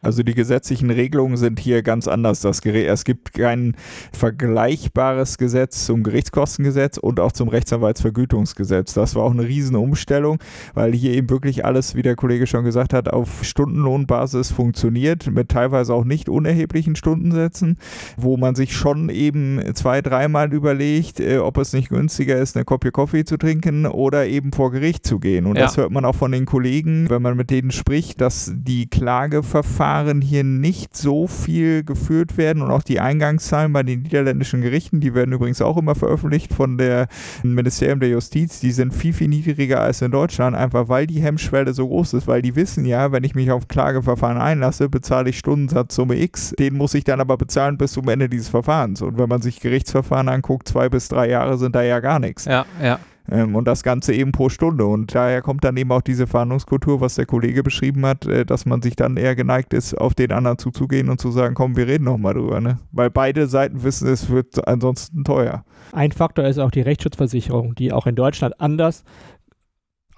[0.00, 2.40] Also die gesetzlichen Regelungen sind hier ganz anders.
[2.40, 3.74] Das es gibt kein
[4.12, 8.94] vergleichbares Gesetz zum Gerichtskostengesetz und auch zum Rechtsanwaltsvergütungsgesetz.
[8.94, 10.38] Das war auch eine Riesenumstellung,
[10.74, 15.48] weil hier eben wirklich alles, wie der Kollege schon gesagt hat, auf Stundenlohnbasis funktioniert, mit
[15.48, 17.76] teilweise auch nicht unerheblichen Stundensätzen,
[18.16, 22.64] wo man sich schon eben zwei, dreimal überlegt, äh, ob es nicht günstiger ist, eine
[22.64, 25.46] Kopie Kaffee zu trinken oder eben vor Gericht zu gehen.
[25.46, 25.62] Und ja.
[25.62, 29.87] das hört man auch von den Kollegen, wenn man mit denen spricht, dass die Klageverfahren
[30.22, 35.14] hier nicht so viel geführt werden und auch die Eingangszahlen bei den niederländischen Gerichten, die
[35.14, 37.08] werden übrigens auch immer veröffentlicht von der
[37.42, 41.72] Ministerium der Justiz, die sind viel, viel niedriger als in Deutschland, einfach weil die Hemmschwelle
[41.72, 45.38] so groß ist, weil die wissen ja, wenn ich mich auf Klageverfahren einlasse, bezahle ich
[45.38, 49.02] Stundensatz Summe X, den muss ich dann aber bezahlen bis zum Ende dieses Verfahrens.
[49.02, 52.44] Und wenn man sich Gerichtsverfahren anguckt, zwei bis drei Jahre sind da ja gar nichts.
[52.44, 52.98] Ja, ja.
[53.30, 54.86] Ähm, und das Ganze eben pro Stunde.
[54.86, 58.66] Und daher kommt dann eben auch diese Verhandlungskultur, was der Kollege beschrieben hat, äh, dass
[58.66, 61.86] man sich dann eher geneigt ist, auf den anderen zuzugehen und zu sagen, komm, wir
[61.86, 62.60] reden nochmal drüber.
[62.60, 62.78] Ne?
[62.92, 65.64] Weil beide Seiten wissen, es wird ansonsten teuer.
[65.92, 69.04] Ein Faktor ist auch die Rechtsschutzversicherung, die auch in Deutschland anders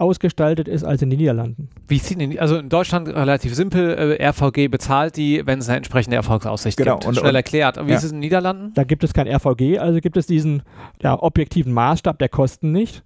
[0.01, 1.69] ausgestaltet ist als in den Niederlanden.
[1.87, 5.79] Wie sieht denn, also in Deutschland relativ simpel, äh, RVG bezahlt die, wenn es eine
[5.79, 7.07] entsprechende Erfolgsaussicht genau, gibt.
[7.07, 7.77] Und, Schnell und, erklärt.
[7.87, 7.97] Wie ja.
[7.97, 8.73] ist es in den Niederlanden?
[8.75, 10.63] Da gibt es kein RVG, also gibt es diesen
[11.03, 13.03] ja, objektiven Maßstab der Kosten nicht.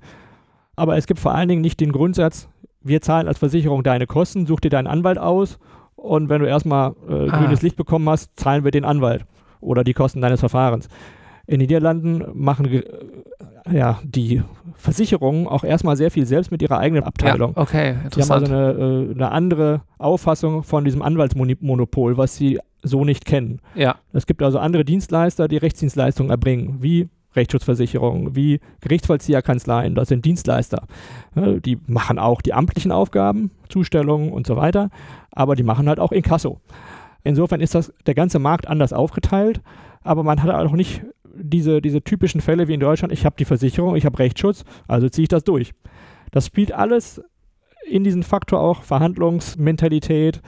[0.77, 2.49] Aber es gibt vor allen Dingen nicht den Grundsatz,
[2.83, 5.59] wir zahlen als Versicherung deine Kosten, such dir deinen Anwalt aus
[5.97, 7.39] und wenn du erstmal äh, ah.
[7.39, 9.25] grünes Licht bekommen hast, zahlen wir den Anwalt
[9.61, 10.89] oder die Kosten deines Verfahrens.
[11.47, 12.83] In den Niederlanden machen äh,
[13.71, 14.43] ja, die
[14.77, 17.53] Versicherungen auch erstmal sehr viel selbst mit ihrer eigenen Abteilung.
[17.57, 18.47] Ja, okay, interessant.
[18.47, 23.25] Die haben also eine, äh, eine andere Auffassung von diesem Anwaltsmonopol, was sie so nicht
[23.25, 23.61] kennen.
[23.75, 23.97] Ja.
[24.13, 30.87] Es gibt also andere Dienstleister, die Rechtsdienstleistungen erbringen, wie Rechtsschutzversicherungen, wie Gerichtsvollzieherkanzleien, das sind Dienstleister.
[31.35, 34.91] Die machen auch die amtlichen Aufgaben, Zustellungen und so weiter,
[35.33, 36.61] aber die machen halt auch Inkasso.
[37.25, 39.63] Insofern ist das der ganze Markt anders aufgeteilt,
[40.03, 41.03] aber man hat auch nicht
[41.37, 45.09] diese, diese typischen Fälle wie in Deutschland, ich habe die Versicherung, ich habe Rechtsschutz, also
[45.09, 45.73] ziehe ich das durch.
[46.31, 47.23] Das spielt alles
[47.87, 50.41] in diesen Faktor auch Verhandlungsmentalität.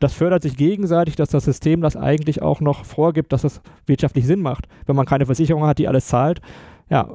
[0.00, 4.26] Das fördert sich gegenseitig, dass das System das eigentlich auch noch vorgibt, dass das wirtschaftlich
[4.26, 4.66] Sinn macht.
[4.86, 6.40] Wenn man keine Versicherung hat, die alles zahlt,
[6.88, 7.14] ja,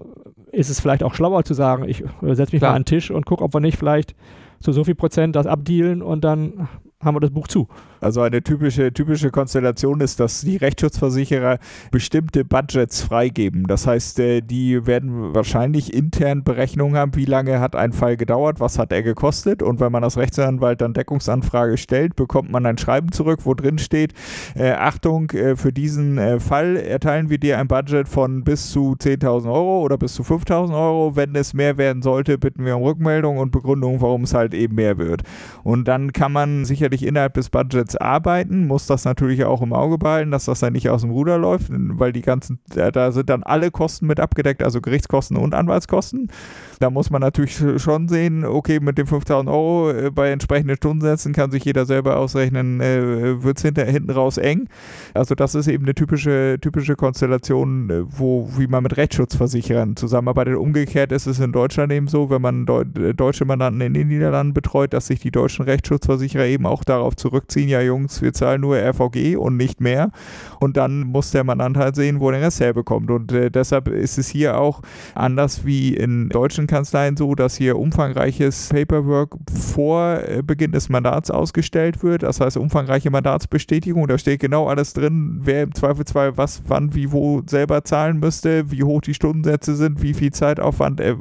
[0.51, 2.71] ist es vielleicht auch schlauer zu sagen, ich setze mich Klar.
[2.71, 4.15] mal an den Tisch und gucke, ob wir nicht vielleicht
[4.59, 6.67] zu so viel Prozent das abdealen und dann
[7.03, 7.67] haben wir das Buch zu.
[8.01, 11.59] Also eine typische, typische Konstellation ist, dass die Rechtsschutzversicherer
[11.91, 13.67] bestimmte Budgets freigeben.
[13.67, 18.59] Das heißt, äh, die werden wahrscheinlich intern Berechnungen haben, wie lange hat ein Fall gedauert,
[18.59, 19.63] was hat er gekostet.
[19.63, 23.79] Und wenn man als Rechtsanwalt dann Deckungsanfrage stellt, bekommt man ein Schreiben zurück, wo drin
[23.79, 24.13] steht,
[24.55, 28.95] äh, Achtung, äh, für diesen äh, Fall erteilen wir dir ein Budget von bis zu
[28.99, 31.15] 10.000 Euro oder bis zu 5.000 Euro.
[31.15, 34.75] Wenn es mehr werden sollte, bitten wir um Rückmeldung und Begründung, warum es halt eben
[34.75, 35.23] mehr wird.
[35.63, 39.97] Und dann kann man sicherlich innerhalb des Budgets arbeiten, muss das natürlich auch im Auge
[39.97, 43.43] behalten, dass das dann nicht aus dem Ruder läuft, weil die ganzen, da sind dann
[43.43, 46.31] alle Kosten mit abgedeckt, also Gerichtskosten und Anwaltskosten.
[46.79, 51.33] Da muss man natürlich schon sehen, okay, mit den 5000 Euro äh, bei entsprechenden Stundensätzen
[51.33, 54.69] kann sich jeder selber ausrechnen, äh, wird es hinten raus eng.
[55.13, 60.55] Also das ist eben eine typische, typische Konstellation, äh, wo, wie man mit Rechtsschutzversicherern zusammenarbeitet.
[60.55, 64.53] Umgekehrt ist es in Deutschland eben so, wenn man Deu deutsche Mandanten in den Niederlanden
[64.53, 68.77] betreut, dass sich die deutschen Rechtsschutzversicherer eben auch darauf zurückziehen, ja Jungs, wir zahlen nur
[68.77, 70.11] RVG und nicht mehr.
[70.59, 73.11] Und dann muss der Mandant halt sehen, wo der Rest herbekommt.
[73.11, 74.81] Und äh, deshalb ist es hier auch
[75.15, 81.31] anders wie in deutschen Kanzleien so, dass hier umfangreiches Paperwork vor äh, Beginn des Mandats
[81.31, 82.23] ausgestellt wird.
[82.23, 84.07] Das heißt, umfangreiche Mandatsbestätigung.
[84.07, 88.71] Da steht genau alles drin, wer im Zweifelsfall was, wann, wie, wo selber zahlen müsste,
[88.71, 91.15] wie hoch die Stundensätze sind, wie viel Zeitaufwand äh,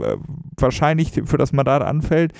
[0.56, 2.32] wahrscheinlich für das Mandat anfällt,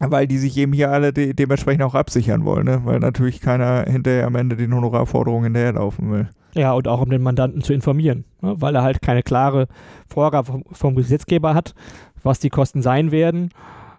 [0.00, 2.61] weil die sich eben hier alle de dementsprechend auch absichern wollen.
[2.64, 2.80] Ne?
[2.84, 6.28] Weil natürlich keiner hinterher am Ende den Honorarforderungen hinterherlaufen will.
[6.54, 8.54] Ja, und auch um den Mandanten zu informieren, ne?
[8.58, 9.68] weil er halt keine klare
[10.08, 11.74] Vorgabe vom, vom Gesetzgeber hat,
[12.22, 13.50] was die Kosten sein werden,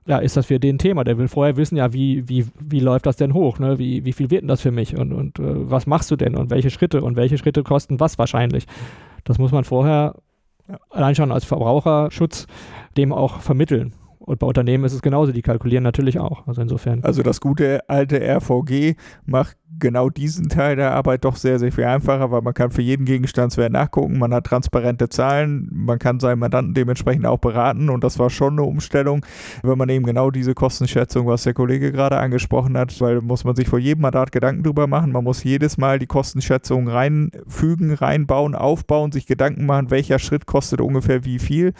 [0.05, 1.03] ja, ist das für den Thema.
[1.03, 3.59] Der will vorher wissen, ja, wie, wie, wie läuft das denn hoch?
[3.59, 3.79] Ne?
[3.79, 4.97] Wie, wie viel wird denn das für mich?
[4.97, 6.35] Und, und äh, was machst du denn?
[6.35, 7.01] Und welche Schritte?
[7.01, 8.65] Und welche Schritte kosten was wahrscheinlich?
[9.23, 10.15] Das muss man vorher
[10.89, 12.47] allein schon als Verbraucherschutz
[12.97, 13.93] dem auch vermitteln.
[14.25, 16.47] Und bei Unternehmen ist es genauso, die kalkulieren natürlich auch.
[16.47, 17.03] Also insofern.
[17.03, 21.83] Also das gute alte RVG macht genau diesen Teil der Arbeit doch sehr, sehr viel
[21.85, 26.39] einfacher, weil man kann für jeden Gegenstandswert nachgucken, man hat transparente Zahlen, man kann seinen
[26.39, 29.25] Mandanten dementsprechend auch beraten und das war schon eine Umstellung,
[29.61, 33.55] wenn man eben genau diese Kostenschätzung, was der Kollege gerade angesprochen hat, weil muss man
[33.55, 38.55] sich vor jedem Mandat Gedanken drüber machen, man muss jedes Mal die Kostenschätzung reinfügen, reinbauen,
[38.55, 41.73] aufbauen, sich Gedanken machen, welcher Schritt kostet ungefähr wie viel,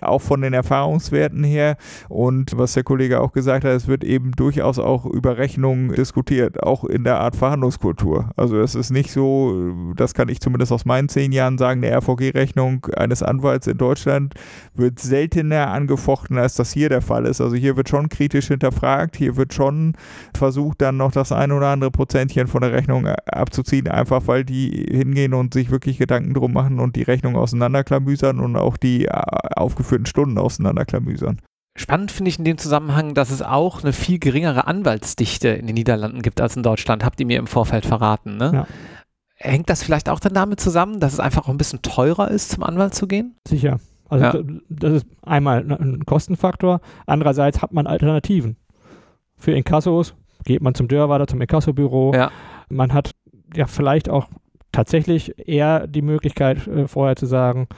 [0.00, 1.76] auch von den Erfahrungswerten her
[2.08, 6.62] und was der Kollege auch gesagt hat, es wird eben durchaus auch über Rechnungen diskutiert,
[6.62, 8.30] auch in der Art Verhandlungskultur.
[8.36, 11.94] Also es ist nicht so, das kann ich zumindest aus meinen zehn Jahren sagen, eine
[11.96, 14.34] RVG-Rechnung eines Anwalts in Deutschland
[14.74, 17.40] wird seltener angefochten, als das hier der Fall ist.
[17.40, 19.94] Also hier wird schon kritisch hinterfragt, hier wird schon
[20.34, 24.86] versucht, dann noch das ein oder andere Prozentchen von der Rechnung abzuziehen, einfach weil die
[24.90, 29.10] hingehen und sich wirklich Gedanken drum machen und die Rechnung auseinanderklamüsern und auch die äh,
[29.56, 31.40] aufgeführten Stunden auseinanderklamüsern.
[31.80, 35.72] Spannend finde ich in dem Zusammenhang, dass es auch eine viel geringere Anwaltsdichte in den
[35.72, 37.02] Niederlanden gibt als in Deutschland.
[37.02, 38.50] Habt ihr mir im Vorfeld verraten, ne?
[38.52, 38.66] Ja.
[39.36, 42.50] Hängt das vielleicht auch dann damit zusammen, dass es einfach auch ein bisschen teurer ist,
[42.50, 43.34] zum Anwalt zu gehen?
[43.48, 43.80] Sicher.
[44.10, 44.44] Also ja.
[44.68, 46.82] das ist einmal ein Kostenfaktor.
[47.06, 48.56] Andererseits hat man Alternativen.
[49.38, 50.14] Für Inkassos
[50.44, 52.12] geht man zum Dörrwader, zum Inkassobüro.
[52.14, 52.30] Ja.
[52.68, 53.12] Man hat
[53.54, 54.28] ja vielleicht auch
[54.70, 57.68] tatsächlich eher die Möglichkeit, äh, vorher zu sagen,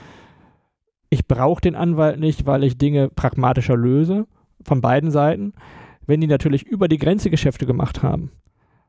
[1.12, 4.26] ich brauche den Anwalt nicht, weil ich Dinge pragmatischer löse,
[4.64, 5.52] von beiden Seiten.
[6.06, 8.32] Wenn die natürlich über die Grenze Geschäfte gemacht haben,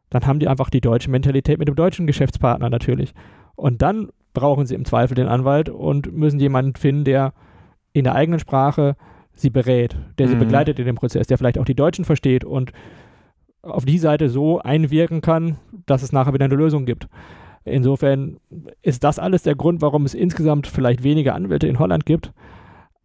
[0.10, 3.14] dann haben die einfach die deutsche Mentalität mit dem deutschen Geschäftspartner natürlich.
[3.56, 7.34] Und dann brauchen sie im Zweifel den Anwalt und müssen jemanden finden, der
[7.92, 8.96] in der eigenen Sprache
[9.34, 10.40] sie berät, der sie mhm.
[10.40, 12.72] begleitet in dem Prozess, der vielleicht auch die Deutschen versteht und
[13.64, 15.58] auf die Seite so einwirken kann,
[15.88, 17.10] dass es nachher wieder eine Lösung gibt.
[17.66, 18.38] Insofern
[18.82, 22.34] ist das alles der Grund, warum es insgesamt vielleicht weniger Anwälte in Holland gibt,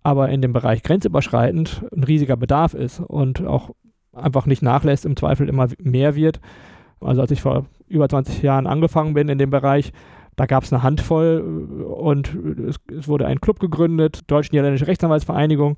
[0.03, 3.71] aber in dem Bereich grenzüberschreitend ein riesiger Bedarf ist und auch
[4.13, 6.41] einfach nicht nachlässt, im Zweifel immer mehr wird.
[7.01, 9.93] Also als ich vor über 20 Jahren angefangen bin in dem Bereich,
[10.37, 12.35] da gab es eine Handvoll und
[12.69, 15.77] es, es wurde ein Club gegründet, Deutsch-Niederländische Rechtsanwaltsvereinigung.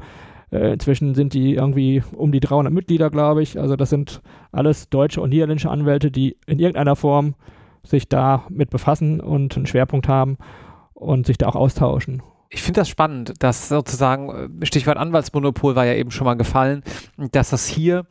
[0.50, 3.58] Äh, inzwischen sind die irgendwie um die 300 Mitglieder, glaube ich.
[3.58, 4.20] Also das sind
[4.52, 7.34] alles deutsche und niederländische Anwälte, die in irgendeiner Form
[7.84, 10.38] sich da mit befassen und einen Schwerpunkt haben
[10.94, 12.22] und sich da auch austauschen.
[12.48, 16.82] Ich finde das spannend, dass sozusagen, äh, Stichwort Anwaltsmonopol war ja eben schon mal gefallen,
[17.16, 18.06] dass das hier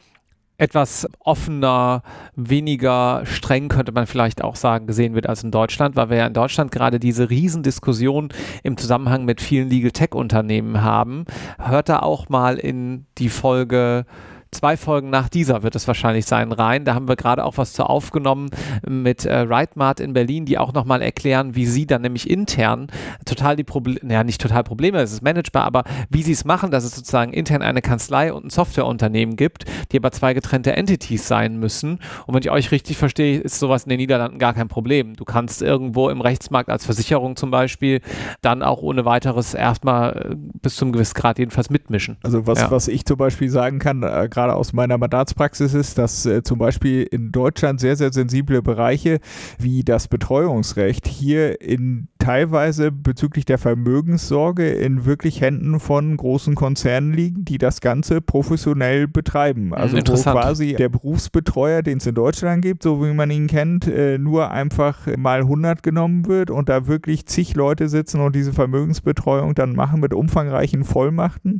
[0.60, 2.04] etwas offener,
[2.36, 6.28] weniger streng, könnte man vielleicht auch sagen, gesehen wird als in Deutschland, weil wir ja
[6.28, 8.30] in Deutschland gerade diese Riesendiskussion
[8.64, 11.26] im Zusammenhang mit vielen Legal Tech Unternehmen haben.
[11.58, 14.06] Hört da auch mal in die Folge
[14.52, 16.86] zwei Folgen nach dieser wird es wahrscheinlich sein, rein.
[16.86, 18.50] Da haben wir gerade auch was zu aufgenommen
[18.88, 22.88] mit äh, Rightmart in Berlin, die auch nochmal erklären, wie sie dann nämlich intern
[23.26, 26.72] total die Probleme, naja, nicht total Probleme, es ist managebar, aber wie sie es machen,
[26.72, 31.28] dass es sozusagen intern eine Kanzlei und ein Softwareunternehmen gibt, die aber zwei getrennte Entities
[31.28, 32.00] sein müssen.
[32.26, 35.16] Und wenn ich euch richtig verstehe, ist sowas in den Niederlanden gar kein Problem.
[35.16, 38.02] Du kannst irgendwo im Rechtsmarkt als Versicherung zum Beispiel
[38.42, 42.18] dann auch ohne weiteres erstmal äh, bis zum gewissen Grad jedenfalls mitmischen.
[42.24, 42.72] Also was, ja.
[42.72, 46.60] was ich zum Beispiel sagen kann, äh, gerade aus meiner Mandatspraxis ist, dass äh, zum
[46.60, 49.20] Beispiel in Deutschland sehr, sehr sensible Bereiche
[49.58, 57.14] wie das Betreuungsrecht hier in teilweise bezüglich der Vermögenssorge in wirklich Händen von großen Konzernen
[57.14, 59.74] liegen, die das Ganze professionell betreiben.
[59.74, 63.88] Also wo quasi der Berufsbetreuer, den es in Deutschland gibt, so wie man ihn kennt,
[63.88, 68.52] äh, nur einfach mal 100 genommen wird und da wirklich zig Leute sitzen und diese
[68.52, 71.60] Vermögensbetreuung dann machen mit umfangreichen Vollmachten,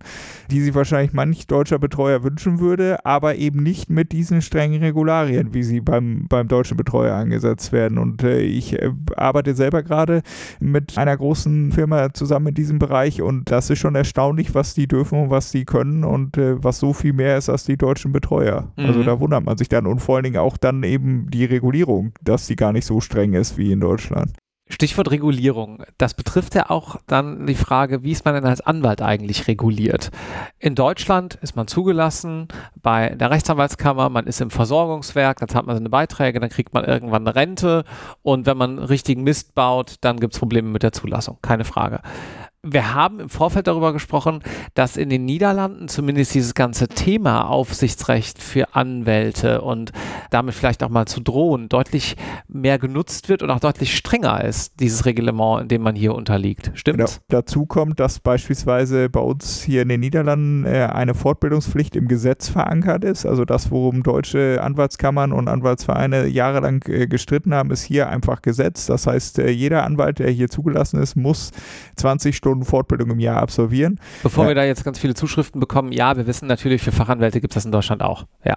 [0.52, 5.54] die sich wahrscheinlich manch deutscher Betreuer wünschen würde, aber eben nicht mit diesen strengen Regularien,
[5.54, 7.98] wie sie beim, beim deutschen Betreuer angesetzt werden.
[7.98, 10.22] Und äh, ich äh, arbeite selber gerade
[10.60, 14.88] mit einer großen Firma zusammen in diesem Bereich und das ist schon erstaunlich, was die
[14.88, 18.12] dürfen und was die können und äh, was so viel mehr ist als die deutschen
[18.12, 18.72] Betreuer.
[18.76, 19.00] Also mhm.
[19.00, 22.12] Also da wundert man sich dann und vor allen Dingen auch dann eben die Regulierung,
[22.22, 24.34] dass die gar nicht so streng ist wie in Deutschland.
[24.70, 25.84] Stichwort Regulierung.
[25.98, 30.12] Das betrifft ja auch dann die Frage, wie ist man denn als Anwalt eigentlich reguliert?
[30.60, 35.76] In Deutschland ist man zugelassen bei der Rechtsanwaltskammer, man ist im Versorgungswerk, dann zahlt man
[35.76, 37.84] seine Beiträge, dann kriegt man irgendwann eine Rente
[38.22, 41.40] und wenn man richtigen Mist baut, dann gibt es Probleme mit der Zulassung.
[41.42, 42.02] Keine Frage
[42.62, 44.42] wir haben im Vorfeld darüber gesprochen,
[44.74, 49.94] dass in den Niederlanden zumindest dieses ganze Thema Aufsichtsrecht für Anwälte und
[50.30, 52.18] damit vielleicht auch mal zu drohen deutlich
[52.50, 56.72] mehr genutzt wird und auch deutlich strenger ist, dieses Reglement, in dem man hier unterliegt.
[56.76, 56.98] Stimmt?
[56.98, 57.10] Genau.
[57.30, 62.50] Dazu kommt, dass beispielsweise bei uns hier in den Niederlanden äh, eine Fortbildungspflicht im Gesetz
[62.50, 63.26] verankert ist.
[63.26, 68.86] Also das, worum deutsche Anwaltskammern und Anwaltsvereine jahrelang äh, gestritten haben, ist hier einfach Gesetz.
[68.86, 71.52] Das heißt, äh, jeder Anwalt, der hier zugelassen ist, muss
[71.96, 74.00] 20 Stunden Stunden Fortbildung im Jahr absolvieren.
[74.24, 74.50] Bevor ja.
[74.50, 77.56] wir da jetzt ganz viele Zuschriften bekommen, ja, wir wissen natürlich, für Fachanwälte gibt es
[77.56, 78.26] das in Deutschland auch.
[78.44, 78.56] Ja.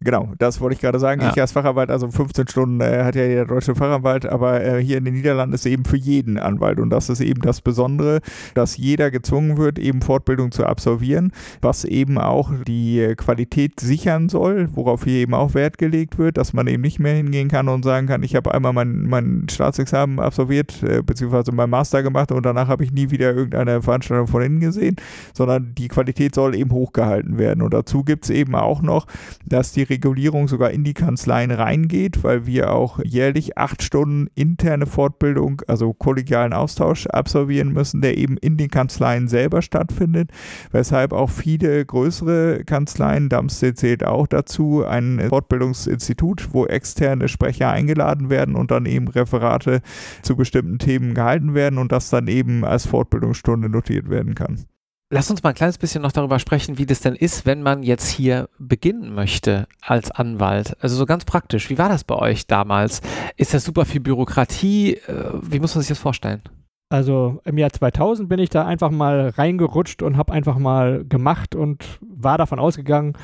[0.00, 1.22] Genau, das wollte ich gerade sagen.
[1.22, 1.30] Ja.
[1.30, 4.98] Ich als Fachanwalt, also 15 Stunden äh, hat ja der deutsche Fachanwalt, aber äh, hier
[4.98, 8.20] in den Niederlanden ist es eben für jeden Anwalt und das ist eben das Besondere,
[8.52, 11.32] dass jeder gezwungen wird, eben Fortbildung zu absolvieren,
[11.62, 16.52] was eben auch die Qualität sichern soll, worauf hier eben auch Wert gelegt wird, dass
[16.52, 20.20] man eben nicht mehr hingehen kann und sagen kann, ich habe einmal mein, mein Staatsexamen
[20.20, 24.42] absolviert, äh, beziehungsweise mein Master gemacht und danach habe ich nie wieder irgendeine Veranstaltung von
[24.42, 24.96] innen gesehen,
[25.32, 29.06] sondern die Qualität soll eben hochgehalten werden und dazu gibt es eben auch noch,
[29.46, 34.86] dass die Regulierung sogar in die Kanzleien reingeht, weil wir auch jährlich acht Stunden interne
[34.86, 40.30] Fortbildung, also kollegialen Austausch absolvieren müssen, der eben in den Kanzleien selber stattfindet,
[40.70, 48.30] weshalb auch viele größere Kanzleien, Damstedt zählt auch dazu, ein Fortbildungsinstitut, wo externe Sprecher eingeladen
[48.30, 49.80] werden und dann eben Referate
[50.22, 54.66] zu bestimmten Themen gehalten werden und das dann eben als Fortbildungsstunde notiert werden kann.
[55.08, 57.84] Lass uns mal ein kleines bisschen noch darüber sprechen, wie das denn ist, wenn man
[57.84, 60.76] jetzt hier beginnen möchte als Anwalt.
[60.80, 61.70] Also so ganz praktisch.
[61.70, 63.02] Wie war das bei euch damals?
[63.36, 64.94] Ist das super viel Bürokratie?
[64.94, 66.42] Äh, wie muss man sich das vorstellen?
[66.88, 71.54] Also im Jahr 2000 bin ich da einfach mal reingerutscht und habe einfach mal gemacht
[71.54, 73.16] und war davon ausgegangen,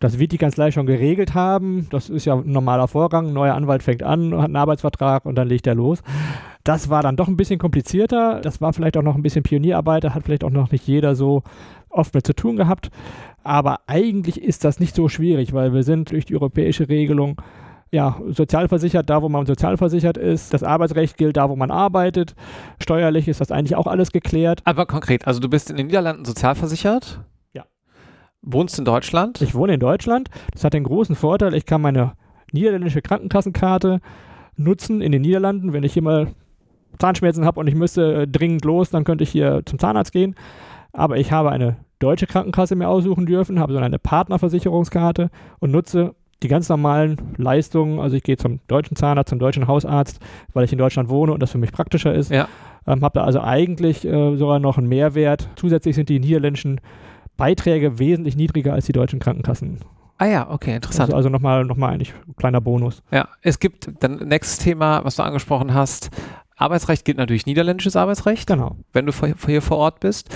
[0.00, 1.88] das wird die Kanzlei schon geregelt haben.
[1.90, 3.28] Das ist ja ein normaler Vorgang.
[3.28, 6.02] Ein neuer Anwalt fängt an, hat einen Arbeitsvertrag und dann legt er los.
[6.68, 8.42] Das war dann doch ein bisschen komplizierter.
[8.42, 10.04] Das war vielleicht auch noch ein bisschen Pionierarbeit.
[10.04, 11.42] Da hat vielleicht auch noch nicht jeder so
[11.88, 12.90] oft mit zu tun gehabt.
[13.42, 17.40] Aber eigentlich ist das nicht so schwierig, weil wir sind durch die europäische Regelung
[17.90, 20.52] ja, sozialversichert, da wo man sozialversichert ist.
[20.52, 22.34] Das Arbeitsrecht gilt da, wo man arbeitet.
[22.82, 24.60] Steuerlich ist das eigentlich auch alles geklärt.
[24.64, 27.24] Aber konkret, also du bist in den Niederlanden sozialversichert?
[27.54, 27.64] Ja.
[28.42, 29.40] Wohnst in Deutschland?
[29.40, 30.28] Ich wohne in Deutschland.
[30.52, 32.12] Das hat den großen Vorteil, ich kann meine
[32.52, 34.00] niederländische Krankenkassenkarte
[34.56, 35.72] nutzen in den Niederlanden.
[35.72, 36.28] Wenn ich hier mal
[36.98, 40.34] Zahnschmerzen habe und ich müsste äh, dringend los, dann könnte ich hier zum Zahnarzt gehen.
[40.92, 46.14] Aber ich habe eine deutsche Krankenkasse mir aussuchen dürfen, habe so eine Partnerversicherungskarte und nutze
[46.42, 47.98] die ganz normalen Leistungen.
[47.98, 50.20] Also ich gehe zum deutschen Zahnarzt, zum deutschen Hausarzt,
[50.52, 52.30] weil ich in Deutschland wohne und das für mich praktischer ist.
[52.30, 52.48] Ja.
[52.86, 55.48] Ähm, habe da also eigentlich äh, sogar noch einen Mehrwert.
[55.56, 56.80] Zusätzlich sind die niederländischen
[57.36, 59.78] Beiträge wesentlich niedriger als die deutschen Krankenkassen.
[60.18, 61.10] Ah ja, okay, interessant.
[61.10, 63.02] Also, also nochmal noch mal eigentlich ein kleiner Bonus.
[63.12, 66.10] Ja, es gibt dann nächstes Thema, was du angesprochen hast,
[66.58, 68.76] Arbeitsrecht gilt natürlich niederländisches Arbeitsrecht, Genau.
[68.92, 69.12] wenn du
[69.46, 70.28] hier vor Ort bist.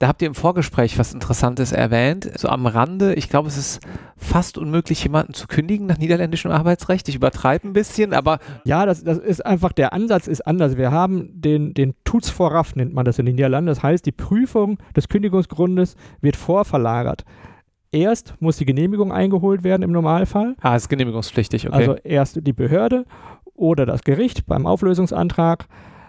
[0.00, 2.30] Da habt ihr im Vorgespräch was Interessantes erwähnt.
[2.36, 3.80] So am Rande, ich glaube, es ist
[4.16, 7.08] fast unmöglich, jemanden zu kündigen nach niederländischem Arbeitsrecht.
[7.08, 8.38] Ich übertreibe ein bisschen, aber.
[8.64, 10.76] Ja, das, das ist einfach, der Ansatz ist anders.
[10.76, 13.68] Wir haben den, den Tuts voraf, nennt man das in den Niederlanden.
[13.68, 17.24] Das heißt, die Prüfung des Kündigungsgrundes wird vorverlagert.
[17.90, 20.56] Erst muss die Genehmigung eingeholt werden im Normalfall.
[20.60, 21.76] Ah, ist genehmigungspflichtig, okay.
[21.76, 23.06] Also erst die Behörde
[23.58, 25.66] oder das Gericht beim Auflösungsantrag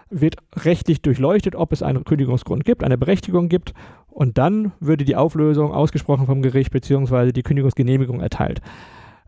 [0.08, 3.74] wird rechtlich durchleuchtet, ob es einen Kündigungsgrund gibt, eine Berechtigung gibt
[4.08, 7.32] und dann würde die Auflösung ausgesprochen vom Gericht bzw.
[7.32, 8.60] die Kündigungsgenehmigung erteilt.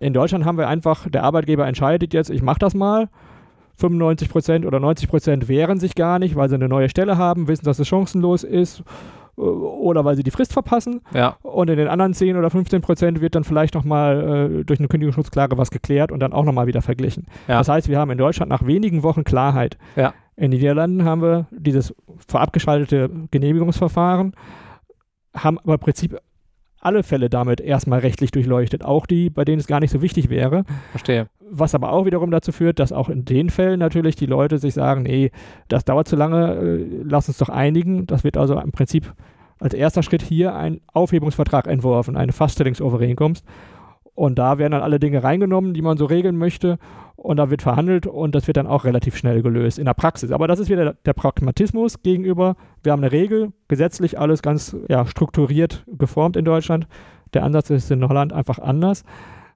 [0.01, 3.09] In Deutschland haben wir einfach, der Arbeitgeber entscheidet jetzt, ich mache das mal.
[3.81, 7.79] 95% oder 90% wehren sich gar nicht, weil sie eine neue Stelle haben, wissen, dass
[7.79, 8.83] es chancenlos ist
[9.43, 11.01] oder weil sie die Frist verpassen.
[11.13, 11.37] Ja.
[11.43, 14.89] Und in den anderen 10 oder 15 Prozent wird dann vielleicht nochmal äh, durch eine
[14.89, 17.27] Kündigungsschutzklage was geklärt und dann auch nochmal wieder verglichen.
[17.49, 17.59] Ja.
[17.59, 19.77] Das heißt, wir haben in Deutschland nach wenigen Wochen Klarheit.
[19.97, 20.15] Ja.
[20.37, 21.95] In den Niederlanden haben wir dieses
[22.27, 24.33] vorabgeschaltete Genehmigungsverfahren,
[25.35, 26.19] haben aber im Prinzip
[26.81, 30.31] alle Fälle damit erstmal rechtlich durchleuchtet, auch die, bei denen es gar nicht so wichtig
[30.31, 30.65] wäre.
[30.91, 31.29] Verstehe.
[31.55, 34.73] Was aber auch wiederum dazu führt, dass auch in den Fällen natürlich die Leute sich
[34.73, 35.31] sagen, nee,
[35.69, 38.07] das dauert zu lange, äh, lass uns doch einigen.
[38.07, 39.13] Das wird also im Prinzip
[39.61, 43.45] als erster Schritt hier ein Aufhebungsvertrag entworfen, eine Faststellungsovereinkunft.
[44.15, 46.79] Und da werden dann alle Dinge reingenommen, die man so regeln möchte.
[47.17, 50.33] Und da wird verhandelt und das wird dann auch relativ schnell gelöst in der Praxis.
[50.33, 52.57] Aber das ist wieder der Pragmatismus gegenüber.
[52.83, 56.87] Wir haben eine Regel, gesetzlich alles ganz ja, strukturiert geformt in Deutschland.
[57.35, 59.05] Der Ansatz ist in Holland einfach anders.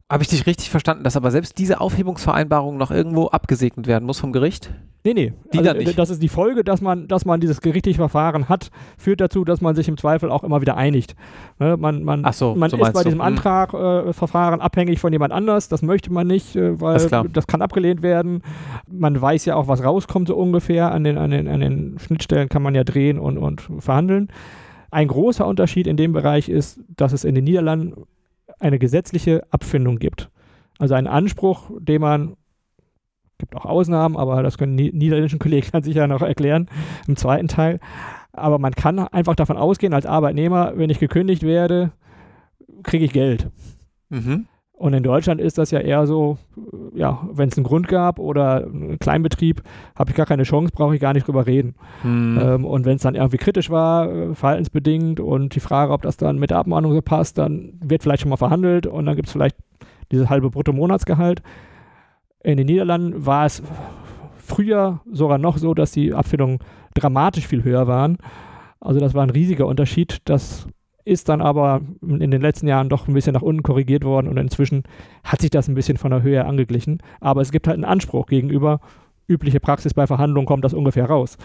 [0.08, 4.20] Habe ich dich richtig verstanden, dass aber selbst diese Aufhebungsvereinbarung noch irgendwo abgesegnet werden muss
[4.20, 4.72] vom Gericht?
[5.02, 5.32] Nee, nee.
[5.52, 5.98] Die also, dann nicht.
[5.98, 9.60] Das ist die Folge, dass man, dass man dieses gerichtliche Verfahren hat, führt dazu, dass
[9.60, 11.16] man sich im Zweifel auch immer wieder einigt.
[11.58, 13.26] Ne, man man, Ach so, man so ist bei diesem Hm.
[13.26, 15.68] Antragverfahren abhängig von jemand anders.
[15.68, 17.26] Das möchte man nicht, äh, weil klar.
[17.32, 18.42] das kann abgelehnt werden.
[18.88, 20.92] Man weiß ja auch, was rauskommt so ungefähr.
[20.92, 24.28] An den, an den, an den Schnittstellen kann man ja drehen und, und verhandeln.
[24.92, 28.06] Ein großer Unterschied in dem Bereich ist, dass es in den Niederlanden
[28.58, 30.30] eine gesetzliche Abfindung gibt.
[30.78, 32.36] Also einen Anspruch, den man,
[33.38, 36.68] gibt auch Ausnahmen, aber das können die niederländischen Kollegen dann sicher noch erklären
[37.06, 37.80] im zweiten Teil.
[38.32, 41.92] Aber man kann einfach davon ausgehen, als Arbeitnehmer, wenn ich gekündigt werde,
[42.82, 43.50] kriege ich Geld.
[44.10, 44.46] Mhm.
[44.78, 46.36] Und in Deutschland ist das ja eher so,
[46.94, 49.62] ja, wenn es einen Grund gab oder einen Kleinbetrieb,
[49.94, 51.74] habe ich gar keine Chance, brauche ich gar nicht drüber reden.
[52.02, 52.38] Hm.
[52.40, 56.18] Ähm, und wenn es dann irgendwie kritisch war, äh, verhaltensbedingt und die Frage, ob das
[56.18, 59.28] dann mit der Abmahnung so passt, dann wird vielleicht schon mal verhandelt und dann gibt
[59.28, 59.56] es vielleicht
[60.12, 61.42] dieses halbe Bruttomonatsgehalt.
[62.44, 63.62] In den Niederlanden war es
[64.36, 66.58] früher sogar noch so, dass die Abfindungen
[66.92, 68.18] dramatisch viel höher waren.
[68.78, 70.18] Also das war ein riesiger Unterschied.
[70.26, 70.66] Das
[71.06, 74.36] ist dann aber in den letzten Jahren doch ein bisschen nach unten korrigiert worden und
[74.36, 74.82] inzwischen
[75.22, 76.98] hat sich das ein bisschen von der Höhe angeglichen.
[77.20, 78.80] Aber es gibt halt einen Anspruch gegenüber
[79.28, 81.38] übliche Praxis bei Verhandlungen kommt das ungefähr raus.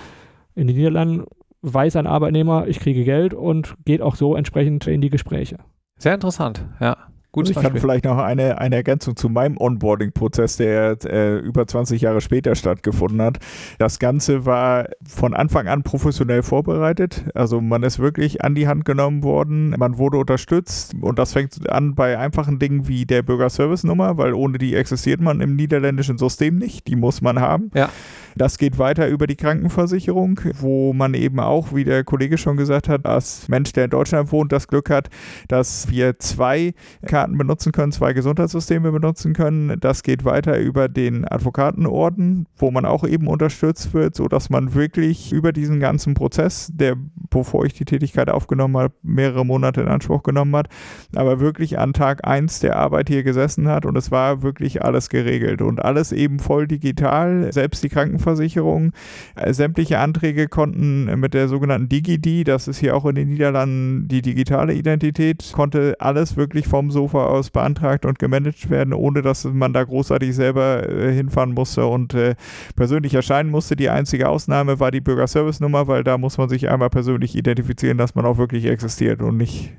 [0.56, 1.26] In den Niederlanden
[1.62, 5.58] weiß ein Arbeitnehmer, ich kriege Geld und geht auch so entsprechend in die Gespräche.
[5.98, 6.98] Sehr interessant, ja.
[7.34, 12.02] Gutes ich kann vielleicht noch eine, eine Ergänzung zu meinem Onboarding-Prozess, der äh, über 20
[12.02, 13.40] Jahre später stattgefunden hat.
[13.78, 17.26] Das Ganze war von Anfang an professionell vorbereitet.
[17.34, 21.70] Also man ist wirklich an die Hand genommen worden, man wurde unterstützt und das fängt
[21.70, 26.58] an bei einfachen Dingen wie der Bürgerservice-Nummer, weil ohne die existiert man im niederländischen System
[26.58, 26.88] nicht.
[26.88, 27.72] Die muss man haben.
[27.74, 27.90] Ja.
[28.36, 32.90] Das geht weiter über die Krankenversicherung, wo man eben auch, wie der Kollege schon gesagt
[32.90, 35.10] hat, als Mensch, der in Deutschland wohnt, das Glück hat,
[35.48, 36.74] dass wir zwei
[37.06, 39.80] Karten benutzen können, zwei Gesundheitssysteme benutzen können.
[39.80, 45.32] Das geht weiter über den Advokatenorden, wo man auch eben unterstützt wird, sodass man wirklich
[45.32, 46.96] über diesen ganzen Prozess, der,
[47.30, 50.68] bevor ich die Tätigkeit aufgenommen habe, mehrere Monate in Anspruch genommen hat,
[51.16, 55.10] aber wirklich an Tag 1 der Arbeit hier gesessen hat und es war wirklich alles
[55.10, 58.94] geregelt und alles eben voll digital, selbst die Krankenversicherung Krankenversicherung.
[59.36, 64.08] Äh, sämtliche Anträge konnten mit der sogenannten DigiD, das ist hier auch in den Niederlanden
[64.08, 69.46] die digitale Identität, konnte alles wirklich vom Sofa aus beantragt und gemanagt werden, ohne dass
[69.46, 72.36] man da großartig selber äh, hinfahren musste und äh,
[72.76, 73.76] persönlich erscheinen musste.
[73.76, 78.16] Die einzige Ausnahme war die Bürgerservice-Nummer, weil da muss man sich einmal persönlich identifizieren, dass
[78.16, 79.72] man auch wirklich existiert und nicht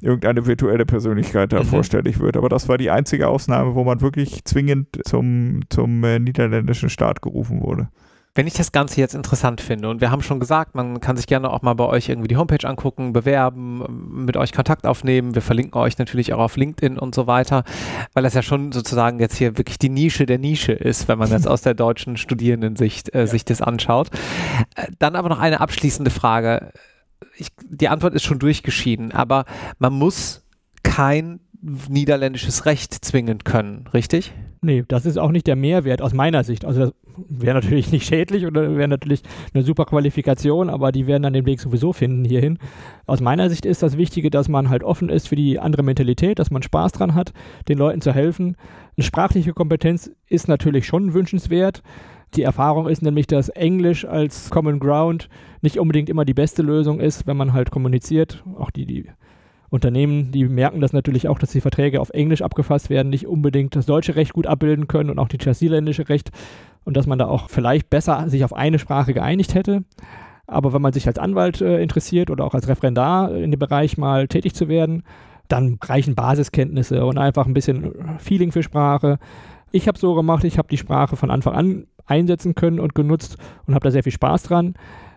[0.00, 1.66] irgendeine virtuelle Persönlichkeit da mhm.
[1.66, 2.36] vorstellig wird.
[2.36, 7.22] Aber das war die einzige Ausnahme, wo man wirklich zwingend zum, zum äh, niederländischen Staat
[7.22, 7.88] gerufen wurde.
[8.34, 11.26] Wenn ich das Ganze jetzt interessant finde und wir haben schon gesagt, man kann sich
[11.26, 15.34] gerne auch mal bei euch irgendwie die Homepage angucken, bewerben, mit euch Kontakt aufnehmen.
[15.34, 17.64] Wir verlinken euch natürlich auch auf LinkedIn und so weiter,
[18.12, 21.30] weil das ja schon sozusagen jetzt hier wirklich die Nische der Nische ist, wenn man
[21.30, 23.26] jetzt aus der deutschen Studierendensicht äh, ja.
[23.26, 24.10] sich das anschaut.
[24.76, 26.70] Äh, dann aber noch eine abschließende Frage
[27.36, 29.44] ich, die Antwort ist schon durchgeschieden, aber
[29.78, 30.44] man muss
[30.82, 34.32] kein niederländisches Recht zwingen können, richtig?
[34.60, 36.64] Nee, das ist auch nicht der Mehrwert aus meiner Sicht.
[36.64, 36.92] Also das
[37.28, 39.22] wäre natürlich nicht schädlich oder wäre natürlich
[39.54, 42.58] eine super Qualifikation, aber die werden dann den Weg sowieso finden hierhin.
[43.06, 46.38] Aus meiner Sicht ist das Wichtige, dass man halt offen ist für die andere Mentalität,
[46.38, 47.32] dass man Spaß dran hat,
[47.68, 48.56] den Leuten zu helfen.
[48.96, 51.82] Eine sprachliche Kompetenz ist natürlich schon wünschenswert.
[52.34, 55.28] Die Erfahrung ist nämlich, dass Englisch als Common Ground
[55.62, 58.44] nicht unbedingt immer die beste Lösung ist, wenn man halt kommuniziert.
[58.58, 59.10] Auch die, die
[59.70, 63.76] Unternehmen, die merken das natürlich auch, dass die Verträge auf Englisch abgefasst werden, nicht unbedingt
[63.76, 66.30] das deutsche Recht gut abbilden können und auch die chassisländische Recht
[66.84, 69.84] und dass man da auch vielleicht besser sich auf eine Sprache geeinigt hätte.
[70.46, 73.98] Aber wenn man sich als Anwalt äh, interessiert oder auch als Referendar in dem Bereich
[73.98, 75.02] mal tätig zu werden,
[75.48, 79.18] dann reichen Basiskenntnisse und einfach ein bisschen Feeling für Sprache.
[79.70, 83.36] Ich habe so gemacht, ich habe die Sprache von Anfang an einsetzen können und genutzt
[83.66, 84.74] und habe da sehr viel Spaß dran.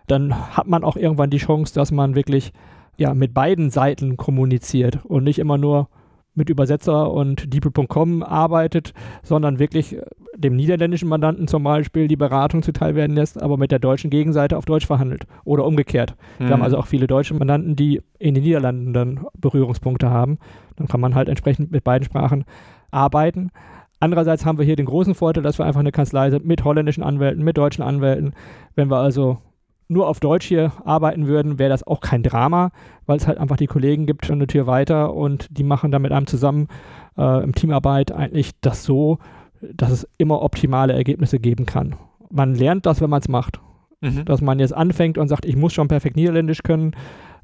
[0.08, 2.54] Dann hat man auch irgendwann die Chance, dass man wirklich
[2.98, 5.88] ja, mit beiden Seiten kommuniziert und nicht immer nur
[6.34, 9.98] mit Übersetzer und DeepL.com arbeitet, sondern wirklich
[10.36, 14.58] dem niederländischen Mandanten zum Beispiel die Beratung zuteil werden lässt, aber mit der deutschen Gegenseite
[14.58, 16.16] auf Deutsch verhandelt oder umgekehrt.
[16.40, 16.46] Mhm.
[16.46, 16.66] Wir haben mhm.
[16.66, 20.38] also auch viele deutsche Mandanten, die in den Niederlanden dann Berührungspunkte haben.
[20.78, 22.46] Dann kann man halt entsprechend mit beiden Sprachen
[22.92, 23.52] arbeiten.
[24.02, 27.04] Andererseits haben wir hier den großen Vorteil, dass wir einfach eine Kanzlei sind mit holländischen
[27.04, 28.34] Anwälten, mit deutschen Anwälten.
[28.76, 29.38] Wenn wir also
[29.88, 32.72] nur auf Deutsch hier arbeiten würden, wäre das auch kein Drama,
[33.06, 36.02] weil es halt einfach die Kollegen gibt schon eine Tür weiter und die machen dann
[36.02, 36.68] mit einem zusammen
[37.16, 39.20] äh, im Teamarbeit eigentlich das so,
[39.62, 41.96] dass es immer optimale Ergebnisse geben kann.
[42.32, 43.60] Man lernt das, wenn man es macht.
[44.04, 44.26] Mhm.
[44.26, 46.96] Dass man jetzt anfängt und sagt, ich muss schon perfekt Niederländisch können,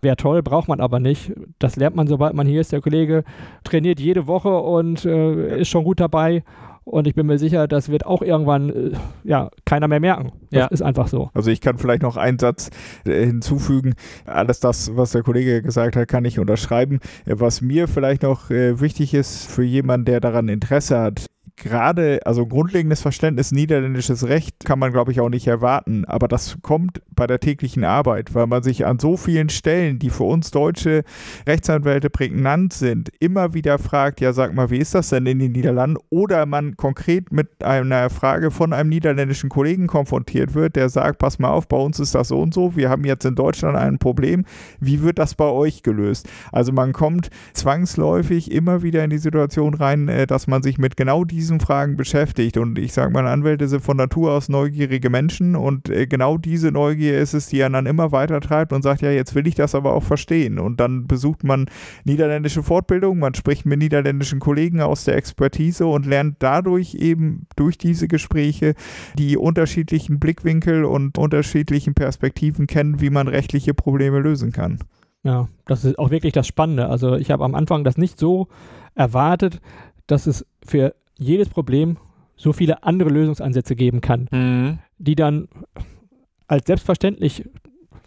[0.02, 1.34] Wäre toll, braucht man aber nicht.
[1.60, 2.72] Das lernt man, sobald man hier ist.
[2.72, 3.24] Der Kollege
[3.64, 6.44] trainiert jede Woche und äh, ist schon gut dabei.
[6.88, 8.92] Und ich bin mir sicher, das wird auch irgendwann äh,
[9.26, 10.32] ja, keiner mehr merken.
[10.52, 10.68] Das ja.
[10.68, 11.30] ist einfach so.
[11.34, 12.70] Also ich kann vielleicht noch einen Satz
[13.06, 13.96] äh, hinzufügen.
[14.26, 17.00] Alles das, was der Kollege gesagt hat, kann ich unterschreiben.
[17.26, 21.26] Was mir vielleicht noch äh, wichtig ist für jemanden, der daran Interesse hat,
[21.58, 26.06] gerade, also grundlegendes Verständnis niederländisches Recht kann man, glaube ich, auch nicht erwarten.
[26.06, 30.10] Aber das kommt bei der täglichen Arbeit, weil man sich an so vielen Stellen, die
[30.10, 31.04] für uns deutsche
[31.46, 35.52] Rechtsanwälte prägnant sind, immer wieder fragt, ja, sag mal, wie ist das denn in den
[35.52, 35.98] Niederlanden?
[36.10, 41.40] Oder man konkret mit einer Frage von einem niederländischen Kollegen konfrontiert wird, der sagt, pass
[41.40, 43.98] mal auf, bei uns ist das so und so, wir haben jetzt in Deutschland ein
[43.98, 44.46] Problem,
[44.80, 46.30] wie wird das bei euch gelöst?
[46.52, 50.96] Also man kommt zwangsläufig immer wieder in die Situation rein, äh, dass man sich mit
[50.96, 52.58] genau diesen diesen Fragen beschäftigt.
[52.58, 56.72] Und ich sage mal, Anwälte sind von Natur aus neugierige Menschen und äh, genau diese
[56.72, 59.56] Neugier ist es, die er dann immer weiter treibt und sagt, ja, jetzt will ich
[59.56, 60.60] das aber auch verstehen.
[60.60, 61.68] Und dann besucht man
[62.04, 67.78] niederländische Fortbildung, man spricht mit niederländischen Kollegen aus der Expertise und lernt dadurch eben durch
[67.78, 68.74] diese Gespräche
[69.18, 74.80] die unterschiedlichen Blickwinkel und unterschiedlichen Perspektiven kennen, wie man rechtliche Probleme lösen kann.
[75.24, 76.90] Ja, das ist auch wirklich das Spannende.
[76.90, 78.48] Also ich habe am Anfang das nicht so
[78.96, 79.62] erwartet,
[80.08, 81.98] dass es für jedes Problem
[82.36, 84.80] so viele andere Lösungsansätze geben kann, mhm.
[85.00, 85.48] die dann
[86.48, 87.44] als selbstverständlich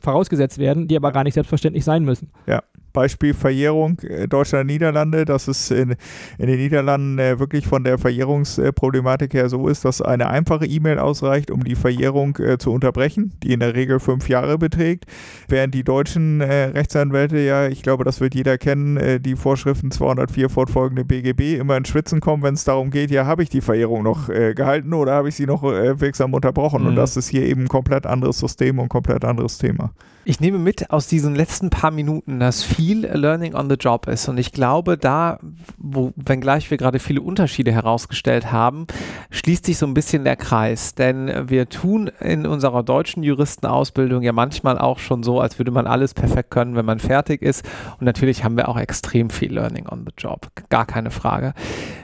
[0.00, 2.30] vorausgesetzt werden, die aber gar nicht selbstverständlich sein müssen.
[2.46, 2.62] Ja.
[2.92, 5.96] Beispiel Verjährung äh, Deutschland, Niederlande, dass es in,
[6.38, 10.98] in den Niederlanden äh, wirklich von der Verjährungsproblematik her so ist, dass eine einfache E-Mail
[10.98, 15.06] ausreicht, um die Verjährung äh, zu unterbrechen, die in der Regel fünf Jahre beträgt,
[15.48, 19.90] während die deutschen äh, Rechtsanwälte ja, ich glaube, das wird jeder kennen, äh, die Vorschriften
[19.90, 23.60] 204 fortfolgende BGB immer in Schwitzen kommen, wenn es darum geht, ja, habe ich die
[23.60, 26.82] Verjährung noch äh, gehalten oder habe ich sie noch wirksam unterbrochen?
[26.82, 26.88] Mhm.
[26.88, 29.92] Und das ist hier eben ein komplett anderes System und ein komplett anderes Thema.
[30.24, 34.26] Ich nehme mit aus diesen letzten paar Minuten, dass viel Learning on the Job ist.
[34.30, 35.38] Und ich glaube, da,
[35.76, 38.86] wo, wenngleich wir gerade viele Unterschiede herausgestellt haben,
[39.30, 40.94] schließt sich so ein bisschen der Kreis.
[40.94, 45.86] Denn wir tun in unserer deutschen Juristenausbildung ja manchmal auch schon so, als würde man
[45.86, 47.68] alles perfekt können, wenn man fertig ist.
[47.98, 50.48] Und natürlich haben wir auch extrem viel Learning on the Job.
[50.70, 51.52] Gar keine Frage.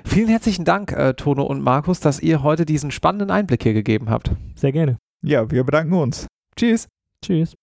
[0.04, 4.10] Vielen herzlichen Dank, äh, Tono und Markus, dass ihr heute diesen spannenden Einblick hier gegeben
[4.10, 4.30] habt.
[4.54, 4.98] Sehr gerne.
[5.22, 6.26] Ja, wir bedanken uns.
[6.54, 6.86] Tschüss.
[7.24, 7.56] Tschüss.